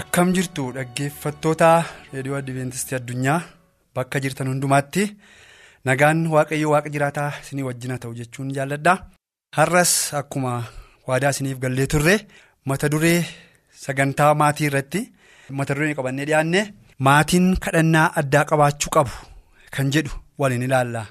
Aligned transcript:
Akkam 0.00 0.28
jirtu 0.36 0.64
dhaggeeffattoota 0.76 1.68
reediyoo 2.12 2.38
adventistii 2.40 2.96
addunyaa 2.98 3.40
bakka 3.94 4.20
jirtan 4.24 4.48
hundumaatti 4.52 5.04
nagaan 5.88 6.20
waaqayyo 6.34 6.68
waaqa 6.74 6.88
jiraataa 6.94 7.30
isinii 7.42 7.66
wajjina 7.68 7.98
ta'u 8.02 8.14
jechuun 8.20 8.52
jaalladha. 8.56 8.94
Har'as 9.56 9.92
akkuma 10.20 10.52
waadaa 11.08 11.32
isiniif 11.34 11.58
gallee 11.64 11.86
turre 11.92 12.14
mata 12.68 12.88
duree 12.92 13.18
sagantaa 13.84 14.32
maatii 14.42 14.66
irratti 14.70 15.00
mata 15.58 15.74
duree 15.76 15.94
qabannee 15.98 16.26
dhiyaanne 16.28 16.60
maatiin 17.06 17.48
kadhannaa 17.64 18.06
addaa 18.22 18.44
qabaachuu 18.50 18.90
qabu 18.96 19.12
kan 19.74 19.90
jedhu 19.94 20.12
waliin 20.40 20.62
ilaalla. 20.68 21.02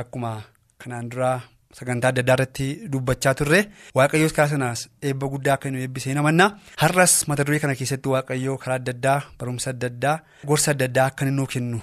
Akkuma 0.00 0.32
kanaan 0.80 1.10
duraa 1.12 1.38
sagantaa 1.78 2.08
adda 2.12 2.20
addaa 2.22 2.34
irratti 2.38 2.66
dubbachaa 2.92 3.34
turre. 3.38 3.60
Waaqayyoos 3.96 4.32
karaa 4.36 4.48
sanaas 4.54 4.80
eebba 5.02 5.26
guddaa 5.32 5.54
akka 5.56 5.70
nu 5.70 5.78
eebbisee 5.84 6.14
namanna. 6.14 6.46
Har'as 6.82 7.14
mata 7.28 7.44
duree 7.44 7.60
kana 7.60 7.74
keessatti 7.74 8.08
waaqayyoo 8.14 8.56
karaa 8.62 8.78
adda 8.80 8.92
addaa 8.96 9.18
barumsa 9.38 9.70
adda 9.74 9.86
addaa 9.92 10.16
gorsa 10.46 10.70
adda 10.74 10.84
addaa 10.90 11.06
akka 11.10 11.24
nuu 11.30 11.46
kennu 11.54 11.80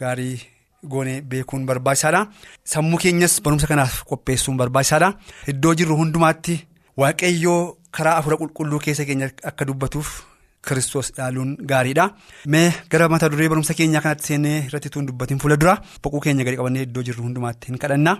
gaarii 0.00 0.40
goonee 0.92 1.20
beekuun 1.30 1.66
barbaachisaadha. 1.66 2.26
Sammuu 2.64 2.98
keenyas 3.02 3.40
barumsa 3.44 3.66
kanaaf 3.66 4.02
qopheessuun 4.10 4.56
barbaachisaadha. 4.60 5.14
Iddoo 5.52 5.74
jirru 5.74 5.96
hundumaatti 6.00 6.58
waaqayyoo 7.00 7.60
karaa 7.96 8.16
afura 8.20 8.36
qulqulluu 8.40 8.78
keessa 8.84 9.04
keenya 9.08 9.30
akka 9.50 9.64
dubbatuuf 9.68 10.08
kiristoos 10.66 11.08
dhaaluun 11.16 11.56
gaariidha. 11.70 12.04
Mee 12.52 12.68
gara 12.90 13.08
mata 13.08 13.28
duree 13.32 13.48
barumsa 13.48 13.74
keenyaa 13.74 14.02
kanatti 14.04 14.26
seenee 14.32 14.58
irratti 14.66 14.90
tuun 14.92 15.06
dubbatiin 15.08 15.40
fuula 15.40 15.56
dura 15.56 15.74
boquu 16.02 16.20
keenya 16.26 16.44
gadi 16.44 16.56
qabannee 16.60 16.82
iddoo 16.88 17.02
jirru 17.08 17.22
hundumaatti 17.24 17.68
hin 17.72 17.78
kadhanna. 17.84 18.12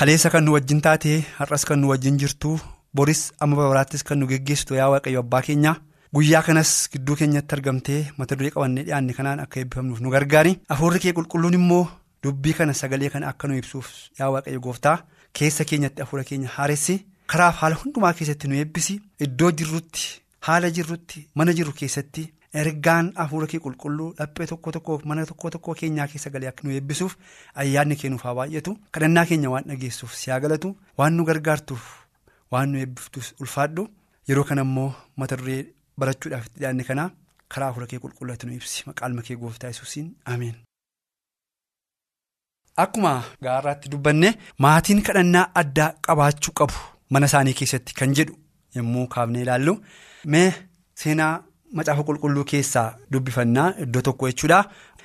Kaleessa 0.00 0.30
kan 0.32 0.44
nu 0.44 0.52
wajjin 0.56 0.80
taate 0.80 1.12
har'as 1.38 1.64
kan 1.68 1.76
nu 1.80 1.88
wajjin 1.92 2.16
jirtu 2.20 2.50
boris 2.94 3.20
amma 3.40 3.56
baraattis 3.56 4.02
kan 4.02 4.16
nu 4.18 4.26
geggeessitu 4.30 4.74
yaa 4.78 4.88
waaqayyo 4.92 5.20
abbaa 5.20 5.42
keenya 5.46 5.72
guyyaa 6.14 6.42
kanas 6.46 6.70
gidduu 6.92 7.16
keenyatti 7.20 7.54
argamtee 7.56 8.00
mata 8.18 8.36
duree 8.36 8.50
qabannee 8.54 8.84
dhiyaanne 8.86 9.12
kanaan 9.18 9.40
akka 9.44 9.60
eebbifamnuuf 9.60 10.00
nu 10.00 10.10
gargaari 10.14 10.52
afuurri 10.72 11.00
kee 11.04 11.12
qulqulluun 11.18 11.54
immoo 11.60 11.84
dubbii 12.22 12.54
kana 12.58 12.72
sagalee 12.80 13.10
kana 13.14 13.28
akka 13.32 13.48
nu 13.48 13.58
ibsuuf 13.60 13.88
yaa 14.18 14.30
waaqayyo 14.34 14.60
gooftaa 14.66 14.96
keessa 15.36 15.64
keenyatti 15.68 16.02
afuura 16.02 16.24
keenya 16.24 16.48
haaressi 16.56 16.96
karaaf 17.30 17.60
haala 17.62 17.76
hundumaa 17.84 18.12
keessatti 18.18 18.48
nu 18.48 18.56
eebbisi 18.62 19.00
iddoo 19.26 19.52
jirrutti 19.58 20.08
haala 20.46 20.70
jirrutti 20.76 21.26
mana 21.34 21.52
jirru 21.52 21.72
keessatti. 21.80 22.22
Ergaan 22.60 23.12
afuura 23.22 23.46
kee 23.50 23.60
qulqulluu 23.64 24.08
dhaphee 24.18 24.46
tokko 24.50 24.72
tokkoof 24.76 25.04
mana 25.08 25.26
tokko 25.26 25.50
tokkoo 25.54 25.74
keenyaa 25.80 26.06
keessa 26.12 26.30
galee 26.34 26.48
akka 26.50 26.64
nu 26.66 26.72
eebbisuuf 26.76 27.12
ayyaanni 27.62 27.96
kennuuf 28.00 28.22
haa 28.26 28.34
baay'atu 28.38 28.72
kadhannaa 28.94 29.24
keenya 29.30 29.50
waan 29.52 29.64
dhageessuuf 29.70 30.14
si 30.20 30.30
haa 30.30 30.40
galatu. 30.44 30.70
Waan 30.98 31.14
nu 31.16 31.24
gargaartuuf 31.28 31.84
waan 32.52 32.72
nu 32.72 32.78
eebbiftuuf 32.84 33.32
ulfaadhu. 33.40 33.88
Yeroo 34.28 34.44
kana 34.48 34.62
immoo 34.68 34.90
mata 35.16 35.36
duree 35.40 35.60
barachuudhaaf 35.98 36.46
itti 36.46 36.58
dhiyaanne 36.60 36.84
kanaa 36.88 37.10
karaa 37.54 37.68
afuura 37.70 37.86
kee 37.92 37.98
qulqullaatu 38.04 38.46
nu 38.46 38.52
ibsi. 38.58 38.82
Maqaan 38.86 39.22
kee 39.28 39.36
gooftaa 39.42 39.70
yesuusiin. 39.72 40.08
Ameen. 40.24 40.56
Akkuma 42.82 43.12
gaarraatti 43.44 43.88
dubbanne 43.92 44.28
maatiin 44.64 45.02
kadhannaa 45.06 45.44
addaa 45.62 45.92
qabaachuu 46.06 46.52
qabu 46.60 46.74
mana 47.10 47.26
isaanii 47.30 47.54
keessatti 47.60 47.94
kan 48.00 48.14
jedhu 48.18 48.34
yommuu 48.76 49.06
kaafnee 49.14 49.42
ilaallu. 49.46 49.76
Mee 50.26 50.48
seenaa. 51.04 51.34
Macaafa 51.78 52.02
qulqulluu 52.08 52.44
keessaa 52.52 52.88
dubbifannaa 53.12 53.68
iddoo 53.84 54.02
tokko 54.08 54.28
jechuudha. 54.30 54.60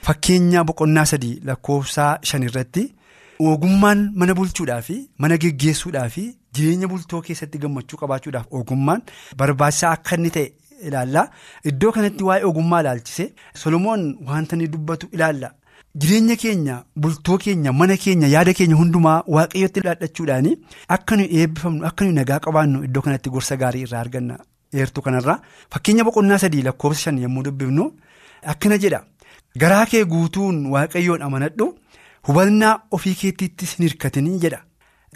Fakkeenya 0.06 0.64
boqonnaa 0.70 1.06
sadii 1.12 1.40
lakkoofsaa 1.50 2.12
shan 2.30 2.44
irratti 2.48 2.84
ogummaan 3.52 4.02
mana 4.22 4.34
bulchuudhaa 4.40 4.82
fi 4.88 4.96
mana 5.24 5.38
geggeessuudhaa 5.44 6.08
fi 6.16 6.24
jireenya 6.58 6.88
bultoo 6.94 7.22
keessatti 7.28 7.58
gammachuu 7.64 7.98
qabaachuudhaaf 8.02 8.48
ogummaan 8.60 9.02
barbaachisaa 9.42 9.92
akka 9.98 10.16
inni 10.18 10.30
ta'e 10.38 10.48
ilaalla. 10.88 11.24
Iddoo 11.72 11.92
kanatti 11.98 12.24
waa'ee 12.30 12.44
ogummaa 12.52 12.82
ilaalchise 12.86 13.28
Solomoon 13.64 14.08
wanta 14.30 14.56
inni 14.56 14.68
dubbatu 14.78 15.10
ilaalla. 15.18 15.52
Jireenya 16.02 16.36
keenya 16.44 16.80
bultoo 17.04 17.38
keenya 17.44 17.74
mana 17.82 17.98
keenya 18.06 18.28
yaada 18.36 18.54
keenya 18.60 18.76
hundumaa 18.82 19.20
waaqayyotti 19.36 19.80
dhaadhachuudhaan 19.86 20.50
akka 20.98 21.16
nuyi 21.22 21.30
eebbifamnu 21.44 21.86
akka 21.92 22.06
nuyi 22.06 22.16
nagaa 22.20 22.40
qabaannu 22.48 22.84
iddoo 22.90 23.02
kanatti 23.06 23.30
gorsa 23.38 23.56
gaarii 23.62 23.84
irraa 23.88 24.02
arganna. 24.08 24.38
Eertuu 24.74 25.04
kanarraa 25.08 25.40
fakkeenya 25.74 26.04
boqonnaa 26.08 26.38
sadii 26.44 26.62
lakkoofsa 26.68 27.02
shan 27.08 27.18
yommuu 27.24 27.44
dubbifnu 27.50 27.92
akkana 28.54 28.78
jedha. 28.86 29.04
Garaa 29.62 29.86
kee 29.92 30.04
guutuun 30.14 30.58
waaqayyoon 30.74 31.22
amanadhu 31.28 31.68
hubannaa 32.28 32.74
ofii 32.98 33.16
keettiittis 33.22 33.76
hin 33.78 33.88
hirkatinii 33.88 34.40
jedha. 34.48 34.60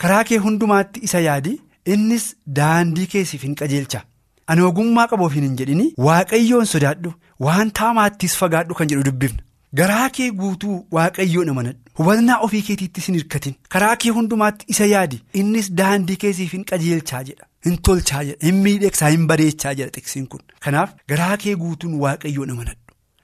Karaa 0.02 0.24
kee 0.30 0.38
hundumaatti 0.46 1.00
isa 1.10 1.20
yaadi 1.26 1.60
innis 1.96 2.30
daandii 2.60 3.08
keessiif 3.16 3.44
hin 3.48 3.56
qajeelcha. 3.62 4.02
Ani 4.48 4.62
ogummaa 4.68 5.08
qabuuf 5.12 5.34
hin 5.40 5.56
jedhini 5.62 5.92
waaqayyoon 6.08 6.66
sodaadhu 6.74 7.14
waan 7.48 7.72
taamaattis 7.80 8.36
fagaadhu 8.44 8.74
kan 8.80 8.88
jedhu 8.94 9.04
dubbifna. 9.10 9.44
Garaa 9.80 10.10
kee 10.18 10.30
guutuu 10.40 10.78
waaqayyoon 10.98 11.50
amanadhu 11.54 11.80
hubannaa 12.00 12.38
ofii 12.48 12.62
keetiittis 12.70 13.08
hin 13.12 13.16
hirkatin. 13.20 13.56
Karaa 13.76 13.96
kee 14.04 14.12
hundumaatti 14.16 14.66
isa 14.76 14.86
yaadi 14.94 15.22
innis 15.44 15.72
daandii 15.82 16.16
keessiif 16.24 16.54
hin 16.58 16.64
qajeelchaa 16.72 17.24
jedha. 17.28 17.46
Hin 17.68 17.78
tolchaa 17.88 18.24
jedha 18.30 18.48
hin 18.50 18.62
miidhagsaa 18.68 19.10
hin 19.16 19.26
bareechaa 19.32 19.74
jedha 19.80 19.92
xiqsiin 19.98 20.28
kun. 20.36 20.42
Kanaaf 20.66 20.94
garaa 21.14 21.38
kee 21.46 21.56
guutuun 21.64 21.94
waaqayyoon 22.04 22.50
amanadhu 22.56 22.80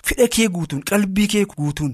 fedha 0.10 0.28
kee 0.38 0.48
guutuun 0.58 0.84
qalbii 0.92 1.28
kee 1.36 1.46
guutuun. 1.54 1.94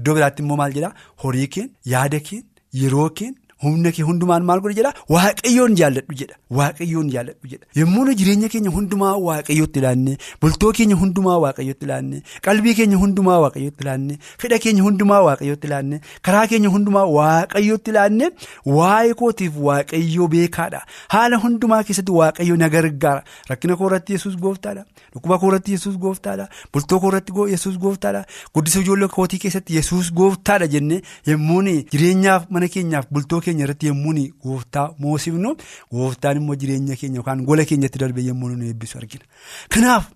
Iddoo 0.00 0.14
biraatti 0.20 0.42
immoo 0.46 0.56
maal 0.62 0.72
jedhaa? 0.78 0.94
Horii 1.24 1.46
keen 1.56 1.70
yaada 1.94 2.20
keen 2.30 2.44
yeroo 2.82 3.08
keen 3.20 3.34
humna 3.62 3.90
kee 3.96 4.02
hundumaan 4.08 4.44
maal 4.50 4.60
godhe 4.64 4.74
jedhaa 4.80 4.94
waaqayyoon 5.14 5.74
jaalladhu 5.80 6.14
jedha. 6.20 6.36
Waaqayyoon 6.58 7.10
jaalladhu 7.14 7.48
jedha. 7.52 7.66
Yommuu 7.80 8.04
nu 8.08 8.14
jireenya 8.20 8.48
keenya 8.54 8.70
hundumaa 8.76 9.12
waaqayyootti 9.26 9.78
ilaanne 9.82 10.16
bultoo 10.40 10.72
keenya 10.78 10.96
hundumaa 11.02 11.38
waaqayyootti 11.44 11.84
ilaanne 11.88 12.22
qalbii 12.48 12.74
keenya 12.80 12.96
hundumaa 13.02 13.38
waaqayyootti 13.44 13.84
ilaanne 13.86 14.18
fedha 14.44 14.58
keenya 14.64 14.82
hundumaa 14.86 15.20
waaqayyootti 15.28 15.66
ilaanne 15.70 16.00
karaa 16.28 16.46
keenya 16.52 16.68
hundumaa 16.74 17.04
waaqayyootti 17.18 17.90
ilaanne 17.94 18.30
waa'ee 18.78 19.14
kootiif 19.22 19.56
waaqayyoo 19.68 20.28
beekaadha. 20.34 20.82
Haala 21.14 21.36
hundumaa 21.46 21.82
keessatti 21.84 22.12
waaqayyoo 22.20 22.56
na 22.64 22.68
gargaara. 22.76 23.22
Rakkina 23.50 23.76
koorratti 23.76 24.12
yesuus 24.18 24.36
gooftaadha. 24.44 24.84
Dhukkuba 25.14 25.38
koorratti 25.38 25.72
yesuus 25.78 25.96
gooftaadha. 26.06 26.48
Bultoo 26.72 27.00
koorratti 27.00 27.32
yesuus 27.54 27.78
gooftaadha. 27.78 28.24
Guddisa 28.54 28.80
ijoollee 28.80 29.08
kootii 29.16 29.38
keessatti 29.46 29.76
yesuus 29.76 30.12
gooftaadha 30.20 30.66
jennee 30.76 31.02
yommuu 31.26 31.62
jireenyaaf 31.92 32.46
mana 32.50 32.68
keenyaaf 32.68 33.06
bultoo 33.12 33.40
keenya 33.52 33.68
irratti 33.68 33.92
yommuu 33.92 34.16
gooftaa 34.48 34.88
moosifnu 35.04 35.54
gooftaan 35.92 36.42
immoo 36.42 36.56
jireenya 36.64 36.96
keenya 37.04 37.22
yookaan 37.22 37.44
gola 37.52 37.64
keenyatti 37.70 37.98
darbe 38.02 38.26
yommuu 38.30 38.48
nu 38.56 38.66
eebbisu 38.72 38.98
argina 38.98 39.24
kanaaf. 39.68 40.10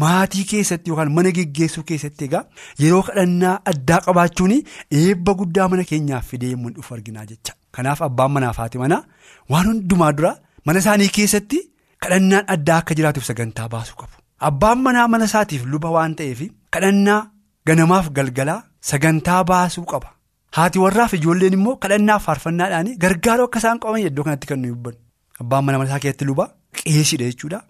Maatii 0.00 0.44
keessatti 0.50 0.90
yookaan 0.90 1.12
mana 1.16 1.30
geggeessuu 1.36 1.82
keessatti 1.90 2.24
egaa 2.28 2.42
yeroo 2.82 3.02
kadhannaa 3.08 3.54
addaa 3.72 4.00
qabaachuun 4.06 4.54
eebba 5.00 5.34
guddaa 5.40 5.68
mana 5.74 5.84
keenyaaf 5.90 6.26
fidee 6.32 6.50
yommuu 6.54 6.72
dhufu 6.76 6.94
arginaa 6.96 7.24
jecha. 7.30 7.54
Kanaaf 7.76 8.02
abbaan 8.08 8.32
manaa 8.36 8.52
fi 8.72 8.78
manaa 8.84 9.02
waan 9.50 9.66
hundumaa 9.70 10.12
dura 10.18 10.32
mana 10.66 10.78
isaanii 10.84 11.08
keessatti 11.18 11.62
kadhannaan 12.04 12.44
addaa 12.56 12.78
akka 12.82 12.94
jiraatuuf 12.98 13.24
sagantaa 13.30 13.68
baasuu 13.74 13.96
qabu. 14.02 14.14
Abbaan 14.48 14.82
manaa 14.86 15.08
mana 15.08 15.24
isaatiif 15.30 15.64
luba 15.74 15.90
waan 15.96 16.14
ta'eef 16.20 16.42
kadhannaa 16.76 17.20
ganamaaf 17.66 18.10
galgalaa 18.18 18.60
sagantaa 18.90 19.44
baasuu 19.52 19.84
qaba. 19.94 20.08
Haati 20.56 20.78
warraaf 20.84 21.12
ijoolleen 21.18 21.52
immoo 21.58 21.76
kadhannaaf 21.82 22.24
faarfannaadhaan 22.28 22.88
gargaaruu 23.04 23.44
akka 23.48 23.58
isaan 23.62 23.78
qaban 23.82 24.00
iddoo 24.08 24.24
kanatti 24.26 24.46
kan 24.50 24.58
nuyi 24.62 24.72
hubbannu. 24.74 24.98
Abbaan 25.42 25.64
mana 25.64 25.84
isaa 25.88 25.98
keessatti 26.04 26.24
luba 26.30 26.44
qeesiidha 26.80 27.24
jechuudha. 27.30 27.60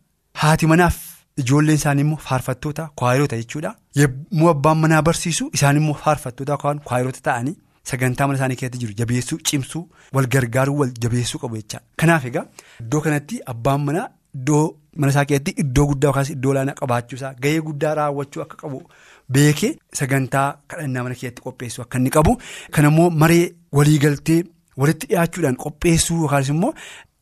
Haati 0.42 0.66
manaaf. 0.72 0.96
Ijoolleen 1.42 1.78
isaanii 1.80 2.02
immoo 2.06 2.18
faarfattoota 2.28 2.88
kwaayiroota 2.98 3.36
jechuudha. 3.42 3.74
Yommuu 4.00 4.48
abbaan 4.54 4.78
manaa 4.84 5.02
barsiisu 5.08 5.50
isaan 5.58 5.76
immoo 5.82 5.94
faarfattoota 6.04 6.56
kwaayiroota 6.88 7.20
ta'anii 7.28 7.56
sagantaa 7.90 8.26
mana 8.26 8.36
isaanii 8.38 8.56
keessatti 8.62 8.78
jiru 8.82 8.92
jabeessuu 8.98 9.38
cimsuu 9.50 9.84
wal 10.14 10.26
gargaaruu 10.34 10.78
wal 10.80 10.92
jabeessuu 11.04 11.38
qabu 11.44 11.56
jechaadha. 11.60 11.86
Kanaaf 12.00 12.24
egaa 12.30 12.44
iddoo 12.80 13.00
kanatti 13.06 13.40
abbaan 13.54 13.80
manaa 13.86 14.08
iddoo 14.40 14.64
mana 14.96 15.10
isaa 15.14 15.24
keessatti 15.30 15.54
iddoo 15.64 15.86
guddaa 15.92 16.08
yookaas 16.10 16.30
iddoo 16.34 16.50
olaanaa 16.52 16.74
qabaachuusaa 16.82 17.32
gahee 17.42 17.60
guddaa 17.68 17.94
raawwachuu 18.00 18.42
akka 18.44 18.56
qabu 18.62 18.82
beekee 19.36 19.72
sagantaa 20.00 20.48
kadhannaa 20.68 21.02
mana 21.06 21.14
keessatti 21.14 21.42
qopheessuu 21.46 21.82
akka 21.84 21.98
inni 21.98 22.10
qabu. 22.16 22.36
Kan 22.72 22.84
immoo 22.90 23.10
maree 23.22 23.46
waliigaltee 23.78 24.42
walitti 24.76 25.06
dhiyaachuudhaan 25.12 25.56
qopheessuu 25.64 26.18
yookaas 26.20 26.48
immoo. 26.54 26.72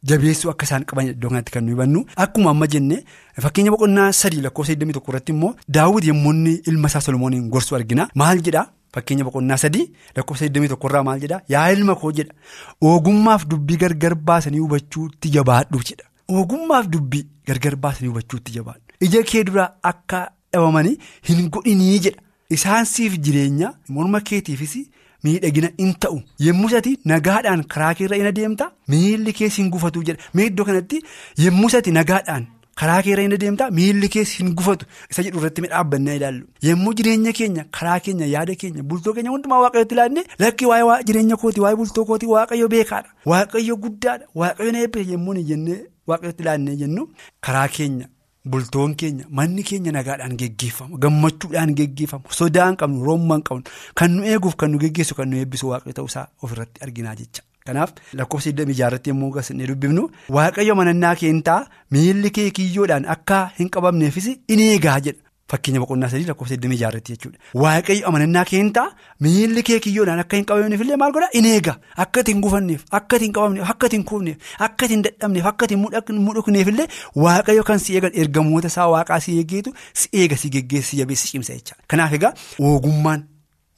Jabeessuu 0.09 0.51
akka 0.51 0.65
isaan 0.67 0.85
qaban 0.91 1.09
iddoo 1.12 1.29
kanatti 1.31 1.53
kan 1.53 1.65
nuyi 1.65 1.75
hubannu 1.75 2.01
akkuma 2.25 2.51
amma 2.55 2.67
jenne 2.75 2.97
fakkeenya 3.45 3.71
boqonnaa 3.75 4.12
sadii 4.21 4.41
lakkoofsa 4.47 4.73
21 4.83 5.09
irratti 5.11 5.33
immoo 5.35 5.51
daawwiti 5.77 6.09
yommuu 6.09 6.33
ilma 6.73 6.89
isaa 6.89 7.01
Solomooniin 7.07 7.49
gorsu 7.51 7.77
argina. 7.77 8.07
Maal 8.15 8.41
jedhaa? 8.47 8.67
Fakkeenya 8.95 9.25
boqonnaa 9.29 9.57
sadii 9.65 9.85
lakkoofsa 10.17 10.47
21 10.47 10.87
irraa 10.89 11.03
maal 11.09 11.21
jedhaa? 11.25 11.41
Yaa 11.55 11.67
ilma 11.77 11.95
koo 11.95 12.12
jedha. 12.12 12.33
Ogummaaf 12.81 13.45
dubbii 13.51 13.77
gargar 13.83 14.15
baasanii 14.15 14.59
hubachuutti 14.65 15.29
jabaadhu 15.37 15.83
jedha. 15.91 16.09
Ogummaaf 16.29 16.87
dubbii 16.95 17.27
gargar 17.47 17.77
baasanii 17.77 18.09
hubachuutti 18.12 18.53
jabaadhu. 18.57 18.81
Ija 19.01 19.23
kee 19.23 19.45
duraa 19.45 19.69
akka 19.83 20.31
dhabamanii 20.52 20.97
hin 21.29 21.49
godhinii 21.50 21.99
jedha. 22.06 22.20
Isaan 22.56 22.85
siif 22.94 23.19
jireenya 23.25 23.75
morma 23.88 24.20
keetiifis. 24.20 24.76
Miidhagina 25.25 25.69
in 25.79 25.93
ta'u. 26.02 26.23
Yemmuu 26.44 26.69
sati 26.70 26.99
nagaadhaan 27.05 27.62
karaa 27.73 27.94
keerra 27.94 28.17
in 28.17 28.26
adeemta 28.31 28.70
miilli 28.88 29.32
kees 29.41 29.56
hin 29.61 29.69
gufatu 29.75 30.02
jedha. 30.08 30.23
Mee 30.35 30.47
iddoo 30.50 30.64
kanatti 30.64 31.02
yemmuu 31.44 31.69
sati 31.75 31.91
nagaadhaan 31.97 32.47
karaa 32.81 33.02
keerra 33.06 33.23
in 33.29 33.32
adeemta 33.37 33.67
miilli 33.79 34.08
kees 34.14 34.32
hin 34.38 34.55
gufatu. 34.61 34.87
Isa 35.11 35.23
jedhu 35.26 35.38
irratti 35.43 35.61
midhaabbannee 35.64 36.14
ilaallu. 36.20 36.47
Yemmuu 36.69 36.94
jireenya 37.00 37.32
keenya 37.41 37.64
karaa 37.79 37.99
keenya 38.06 38.26
yaada 38.35 38.55
keenya 38.62 38.82
bultoo 38.93 39.12
keenya 39.19 39.31
hundumaa 39.35 39.58
waaqayyooti 39.64 39.94
ilaalle 39.99 40.25
lakki 40.44 40.67
waa'ee 40.70 41.02
jireenya 41.11 41.37
kooti 41.43 41.61
waa'ee 41.67 41.76
bultoo 41.82 42.05
kooti 42.12 42.26
waaqayyo 42.35 42.69
beekaadha. 42.76 43.11
Waaqayyo 43.32 43.76
guddaadha. 43.85 44.25
Waaqayyo 44.35 44.73
na 44.73 44.79
eebbise 44.87 45.11
yemmuu 45.11 45.32
hin 45.41 45.47
jennee 45.52 45.79
waaqayyooti 46.12 46.43
ilaannee 46.49 46.76
jennu 46.85 47.06
karaa 47.41 47.69
keenya. 47.76 48.08
Bultoon 48.44 48.94
keenya 48.96 49.25
manni 49.28 49.62
keenya 49.62 49.92
nagaadhaan 49.92 50.37
geggeeffamu 50.40 50.96
gammachuudhaan 50.98 51.75
geggeeffamu 51.76 52.32
sodaan 52.38 52.76
qabnu 52.81 53.04
roomman 53.04 53.42
qabnu 53.48 53.64
kan 53.94 54.10
nu 54.16 54.25
eeguuf 54.25 54.56
kan 54.56 54.70
nu 54.72 54.78
geggeessu 54.84 55.14
kan 55.19 55.28
nu 55.31 55.37
eebbisu 55.42 55.69
waaqayyo 55.72 55.92
ta'uusaa 55.98 56.26
ofirratti 56.42 56.81
arginaa 56.87 57.14
jecha. 57.20 57.42
Kanaaf 57.66 57.90
lakkoofsa 58.19 58.50
26 58.50 58.81
irratti 58.87 59.10
yommuu 59.12 59.31
gasinee 59.37 59.66
dubbifnu 59.70 60.08
waaqayyo 60.37 60.75
manannaa 60.81 61.14
keentaa 61.22 61.58
miilli 61.96 62.31
kee 62.38 62.50
kiyyoodhaan 62.58 63.04
akka 63.16 63.40
hin 63.58 63.69
qabamneefis 63.76 64.28
in 64.48 64.60
eegaa 64.69 65.00
jedha. 65.00 65.20
Fakkeenya 65.50 65.81
boqonnaa 65.82 66.08
sadii 66.12 66.26
lakkoofsa 66.31 66.55
26 66.55 66.88
irratti 66.88 67.12
jechuudha. 67.14 67.38
Waaqayyo 67.62 68.06
amanannaa 68.08 68.44
keentaa 68.50 68.87
miilli 69.26 69.62
kee 69.69 69.79
kiyyoodhaan 69.87 70.20
akka 70.25 70.37
hin 70.37 70.44
qabamneef 70.50 70.81
illee 70.85 70.97
maal 71.02 71.12
godhaa 71.17 71.31
in 71.41 71.44
eega 71.52 71.75
akka 72.05 72.20
itti 72.25 72.32
hin 72.35 72.41
gufanneef 72.44 72.85
akka 72.99 73.17
itti 73.17 73.25
hin 73.26 73.32
qabamneef 73.38 73.70
akka 73.75 73.87
itti 73.88 73.97
hin 73.99 74.05
kuufneef 74.11 74.37
akka 74.67 74.85
itti 74.87 74.94
hin 74.94 75.02
dadhabneef 75.06 75.47
akka 75.52 75.64
itti 75.70 75.75
hin 76.12 76.20
mudhukneef 76.26 76.69
illee 76.75 76.87
waaqayyo 77.25 77.64
kan 77.70 77.79
si 77.85 77.94
eegan 78.00 78.12
ergamoota 78.25 78.69
isaa 78.75 78.87
waaqaa 78.94 79.20
si 79.26 79.37
eegeetu 79.43 79.75
si 80.02 80.08
eega 80.23 80.37
si 80.43 80.49
geggeessi 80.56 80.91
si 80.91 80.97
jabeessi 81.02 81.29
cimsa 81.32 81.52
jecha. 81.58 81.75
Kanaaf 81.88 82.12
egaa 82.20 82.32
ogummaan 82.73 83.25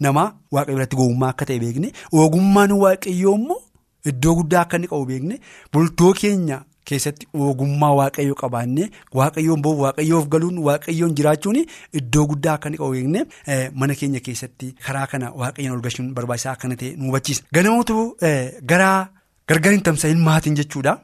namaa 0.01 0.27
waaqayyo 0.59 0.77
biratti 0.79 0.97
gowwummaa 1.01 1.31
akka 1.37 1.45
ta'e 1.53 1.59
beekne 1.65 1.93
ogummaan 2.25 2.73
waaqayyoo 2.83 3.35
immoo 3.41 3.61
iddoo 4.13 4.35
guddaa 4.43 4.61
akka 4.67 4.77
inni 4.83 4.89
qabu 4.93 5.07
beekne 5.15 5.41
bultoo 5.73 6.13
keenya. 6.21 6.61
Keessatti 6.91 7.27
ogummaa 7.47 7.93
waaqayyoo 8.01 8.35
qabaannee 8.43 8.89
waaqayyoon 9.19 9.63
boo'u 9.65 9.81
waaqayyoof 9.85 10.27
galuun 10.35 10.59
waaqayyoon 10.69 11.15
jiraachuun 11.19 11.59
iddoo 12.01 12.25
guddaa 12.31 12.55
akka 12.59 12.69
inni 12.71 12.79
beekne 12.95 13.71
mana 13.83 13.95
keenya 14.01 14.21
keessatti 14.29 14.75
karaa 14.87 15.07
kana 15.13 15.31
waaqayyoon 15.43 15.77
ol 15.77 15.83
galchuun 15.87 16.13
barbaachisaa 16.17 16.53
akka 16.57 16.69
ta'e 16.83 16.91
nu 16.97 17.07
hubachiisa. 17.11 17.43
Ganamoota 17.55 17.95
garaa 18.73 19.09
gargar 19.49 19.73
hin 19.73 19.83
tamsa'in 19.89 20.19
maatiin 20.29 20.57
jechuudha. 20.63 20.99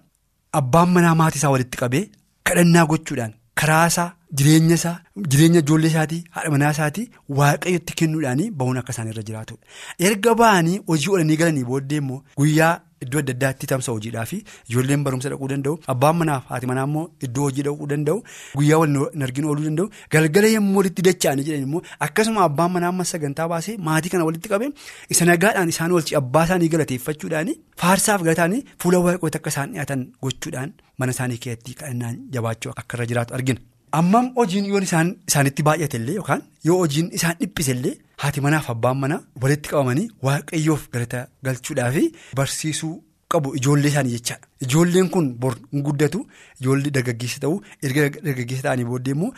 Abbaan 0.61 0.89
manaa 0.97 1.15
maatii 1.21 1.39
isaa 1.43 1.51
walitti 1.55 1.79
qabee 1.83 2.05
kadhannaa 2.51 2.87
gochuudhaan 2.93 3.33
karaa 3.61 3.87
isaa 3.93 4.09
jireenya 4.41 4.75
isaa 4.81 4.97
jireenya 5.31 5.61
ijoollee 5.65 5.91
isaatii 5.95 6.21
haadha 6.35 6.51
manaa 6.57 6.71
isaatii 6.77 7.07
waaqayyotti 7.41 7.95
kennuudhaan 8.03 8.45
bahuun 8.59 8.79
akka 8.83 8.93
isaan 8.97 9.09
irra 9.15 9.23
jiraatudha. 9.31 9.63
Erga 10.11 10.35
ba'anii 10.43 10.79
hojii 10.93 11.11
oolanii 11.15 11.37
galanii 11.45 11.65
booddee 11.73 11.97
immoo 12.05 12.23
guyyaa. 12.43 12.75
Iddoo 13.05 13.21
adda 13.23 13.33
addaatti 13.37 13.67
tamsa 13.71 13.93
hojiidhaa 13.97 14.25
fi 14.31 14.37
ijoolleen 14.71 15.03
barumsa 15.07 15.31
dhaquu 15.33 15.49
danda'u 15.53 15.75
abbaan 15.93 16.17
manaaf 16.21 16.45
haati 16.53 16.67
manaa 16.71 16.87
immoo 16.89 17.05
iddoo 17.27 17.45
hojii 17.49 17.65
dhaquu 17.69 17.87
danda'u 17.93 18.19
guyyaa 18.59 18.79
wal 18.83 18.97
hin 19.15 19.23
arginu 19.27 19.49
ooluu 19.53 19.67
danda'u 19.69 19.87
galgala 20.17 20.49
yommuu 20.55 20.77
walitti 20.81 21.03
dacha'anii 21.09 21.47
jedhan 21.49 21.65
immoo 21.69 21.83
akkasuma 22.09 22.43
abbaan 22.49 22.73
manaa 22.77 22.91
amma 22.95 23.05
sagantaa 23.13 23.49
baasee 23.55 23.77
maatii 23.91 24.13
kana 24.17 24.27
walitti 24.31 24.49
qabee 24.55 24.71
isa 25.17 25.25
nagaadhaan 25.31 25.73
isaan 25.77 25.93
oolchi 25.99 26.19
abbaa 26.23 26.45
isaanii 26.51 26.73
galateeffachuudhaan 26.75 27.55
faarsaaf 27.85 28.23
galataanii 28.29 28.63
fuula 28.83 28.99
waaqoota 29.09 29.39
akka 29.43 29.51
isaan 29.57 29.73
dhiyaatan 29.79 30.07
gochuudhaan 30.27 30.71
mana 30.99 31.13
isaanii 31.19 31.39
keessatti 31.49 31.75
kadhannaan 31.83 32.17
jabaachuu 32.37 32.73
akka 32.83 32.97
irra 32.99 33.07
jiraatu 33.13 33.35
argina. 33.41 33.61
Ammam 33.93 34.33
hojiin 34.37 34.67
yoo 34.71 34.81
isaan 34.87 35.11
isaanitti 35.29 35.63
baay'atellee 35.67 36.15
yookaan 36.21 36.43
yoo 36.69 36.79
hojiin 36.83 37.11
isaan 37.19 37.37
dhiphisellee 37.41 37.93
haati 38.23 38.41
manaaf 38.47 38.71
abbaan 38.73 38.97
manaa 39.03 39.21
walitti 39.43 39.69
qabamanii 39.73 40.09
waaqayyoof 40.29 40.89
galata 40.95 41.21
galchuudhaa 41.49 41.91
fi 41.97 42.03
barsiisuu 42.41 42.95
qabu 43.35 43.55
ijoollee 43.61 43.89
isaanii 43.93 44.13
jechaadha. 44.17 44.47
Ijoolleen 44.67 45.09
kun 45.15 45.31
bor 45.45 45.55
hin 45.73 45.83
guddatu 45.87 46.21
ijoollee 46.61 46.91
dargaggeessa 46.97 47.41
ta'uu 47.45 47.63
erga 47.83 48.09
dargaggeessa 48.27 48.63
ta'anii 48.67 48.85
booddee 48.91 49.15
immoo 49.17 49.31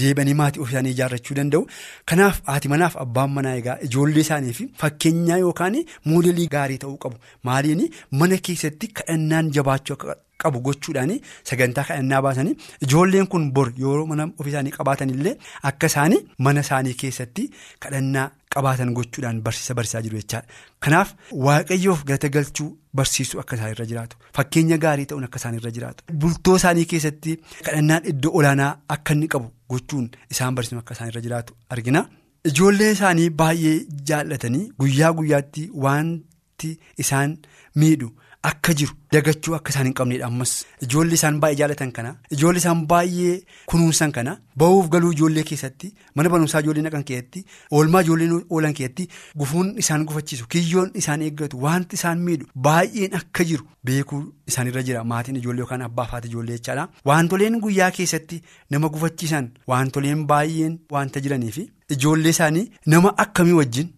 deebanii 0.00 0.34
maatii 0.40 0.60
ofii 0.62 0.72
isaanii 0.76 0.90
ijaarrachuu 0.96 1.36
danda'u. 1.40 1.66
Kanaaf 2.12 2.40
haati 2.48 2.68
manaaf 2.74 2.96
abbaan 3.04 3.30
manaa 3.36 3.54
egaa 3.60 3.76
ijoollee 3.88 4.20
isaaniif 4.26 4.62
fakkeenyaa 4.84 5.38
yookaan 5.44 5.76
moodelii 6.12 6.48
gaarii 6.56 6.78
ta'uu 6.86 6.96
qabu. 7.04 7.16
Maaliin 7.42 7.84
mana 8.22 8.36
keessatti 8.48 8.88
kadhannaan 9.00 9.50
jabaachuu 9.58 9.94
akka 9.98 10.16
qabu 10.42 10.60
gochuudhaan 10.66 11.12
sagantaa 11.50 11.84
kadhannaa 11.90 12.22
baasanii 12.26 12.56
ijoolleen 12.86 13.26
kun 13.32 13.44
bor 13.56 13.68
yeroo 13.84 14.06
mana 14.10 14.26
ofii 14.38 14.50
isaanii 14.54 14.70
qabaatan 14.78 15.10
illee 15.14 15.36
akka 15.70 15.86
isaanii 15.92 16.20
mana 16.46 16.60
isaanii 16.66 16.94
keessatti 17.02 17.44
kadhannaa 17.86 18.26
qabaatan 18.54 18.92
gochuudhaan 18.98 19.40
barsiisa 19.46 19.74
barsiisaa 19.78 20.02
jiru 20.06 20.16
jechaadha. 20.20 20.46
Kanaaf 20.84 21.08
waaqayyoof 21.46 22.04
galata 22.10 22.28
galchuu 22.36 22.68
barsiisuu 23.00 23.40
akka 23.42 23.56
isaan 23.58 23.72
irra 23.74 23.86
jiraatu 23.90 24.16
fakkeenya 24.38 24.78
gaarii 24.84 25.06
ta'uun 25.10 25.24
akka 25.28 25.38
isaan 25.42 25.58
irra 25.58 25.70
jiraatu 25.78 26.04
bultoo 26.22 26.56
isaanii 26.60 26.84
keessatti 26.92 27.34
kadhannaan 27.66 28.06
iddoo 28.12 28.32
olaanaa 28.40 28.70
akka 28.96 29.12
inni 29.18 29.28
qabu 29.34 29.50
gochuun 29.74 30.06
isaan 30.36 30.54
barsiisuu 30.60 30.80
akka 30.84 30.94
isaan 30.98 31.10
irra 31.12 31.20
jiraatu 31.26 31.54
argina. 31.76 32.04
Ijoollee 32.48 32.90
isaanii 32.96 33.28
baay'ee 33.42 33.76
jaallatanii 34.08 34.64
guyyaa 34.80 35.12
guyyaatti 35.20 35.68
wanti 35.84 36.70
isaan 37.04 37.36
miidhu. 37.82 38.08
Akka 38.48 38.72
jiru 38.78 38.92
dagachuu 39.12 39.54
akka 39.56 39.70
isaan 39.72 39.86
hin 39.88 39.94
qabneedha. 39.98 40.26
Ammas 40.30 40.50
ijoollee 40.86 41.14
isaan 41.18 41.38
baay'ee 41.42 41.56
jaallatan 41.60 41.90
kana 41.96 42.10
ijoollee 42.34 42.60
isaan 42.62 42.82
baay'ee 42.92 43.32
kunuunsan 43.72 44.12
kana 44.16 44.34
ba'uuf 44.62 44.86
galuu 44.92 45.10
ijoollee 45.16 45.42
keessatti 45.48 45.90
mana 46.14 46.28
barumsaa 46.34 46.60
ijoollee 46.64 46.84
naqan 46.86 47.04
keessatti 47.08 47.42
oolmaa 47.78 48.02
ijoolleen 48.06 48.36
oolan 48.50 48.74
keessatti 48.80 49.08
gufuun 49.42 49.72
isaan 49.84 50.04
gufachiisu 50.10 50.46
kiyyoon 50.54 50.90
isaan 51.02 51.22
eeggatu 51.30 51.60
wanti 51.64 51.96
isaan 52.00 52.18
miidhu 52.28 52.46
baay'een 52.68 53.16
akka 53.20 53.44
jiru 53.50 53.66
beekuu 53.90 54.22
isaanirra 54.52 54.82
jira. 54.90 55.02
Maatiin 55.14 55.36
ijoollee 55.42 55.60
yookaan 55.66 55.82
abbaaf 55.88 56.10
haati 56.16 56.28
ijoollee 56.32 56.56
jechaadha. 56.60 56.88
Wantoleen 57.10 57.58
guyyaa 57.66 57.90
keessatti 57.98 58.40
nama 58.70 58.88
gufachiisan 58.94 59.50
wantoleen 59.74 60.24
baay'een 60.30 60.78
wanta 60.96 61.20
jiranii 61.26 61.50
fi 61.58 61.66
ijoollee 61.98 62.30
isaanii 62.38 62.64
nama 62.94 63.14
akkamii 63.26 63.52
wajjin 63.60 63.92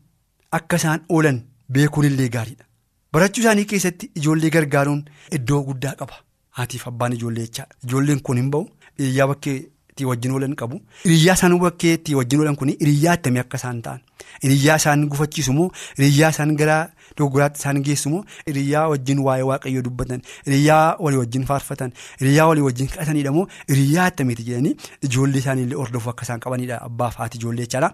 akka 0.60 0.76
isaan 0.84 1.04
oolan 1.08 1.42
beekuun 1.72 2.06
illee 2.12 2.28
gaariidha. 2.38 2.64
Barachuu 3.12 3.42
isaanii 3.42 3.64
keessatti 3.72 4.10
ijoollee 4.20 4.50
gargaaruun 4.54 5.02
iddoo 5.38 5.62
guddaa 5.68 5.94
qaba. 6.00 6.14
Haatiif 6.58 6.86
abbaan 6.88 7.12
ijoollee 7.18 7.46
jechaadha. 7.46 7.74
Ijoolleen 7.86 8.20
kun 8.22 8.36
hin 8.40 8.50
bahu 8.50 8.68
hiriyyaa 8.98 9.26
bakkee 9.30 9.54
itti 9.90 10.04
wajjin 10.10 10.32
oolan 10.36 10.54
qabu. 10.60 10.78
Hiriyyaa 11.04 11.34
isaan 11.38 11.56
bakkee 11.64 11.92
itti 11.98 12.14
wajjin 12.18 12.40
oolan 12.44 12.56
kun 12.60 12.68
hiriyyaa 12.80 13.14
attamii 13.18 13.40
akka 13.42 13.56
isaan 13.60 13.80
ta'an. 13.86 14.00
Hiriyyaa 14.44 14.76
isaan 14.82 15.02
gufachiisu 15.14 15.52
moo 15.56 15.70
hiriyyaa 15.98 16.30
isaan 16.36 16.54
gara 16.60 16.76
dogoggoraatti 17.18 17.58
isaan 17.62 17.80
geessu 17.88 18.10
moo 18.12 18.20
hiriyyaa 18.46 18.84
wajjin 18.92 19.18
waa'ee 19.26 19.42
waaqayyoo 19.48 19.82
dubbatan 19.88 20.22
hiriyyaa 20.46 20.84
walii 21.06 21.18
wajjin 21.22 21.46
faarfatan 21.48 21.92
hiriyyaa 22.20 22.46
walii 22.52 22.62
wajjin 22.68 22.88
kadhatanidha 22.92 23.32
moo 23.38 23.46
hiriyyaa 23.72 24.04
attamiiti 24.12 24.44
jedhanii 24.50 24.76
ijoollee 25.08 25.38
isaaniillee 25.44 25.78
hordofuu 25.82 26.10
akka 26.14 26.22
isaan 26.28 26.40
qabanidha 26.46 26.78
abbaaf 26.90 27.16
haati 27.24 27.38
ijoollee 27.42 27.66
jechaadha. 27.66 27.90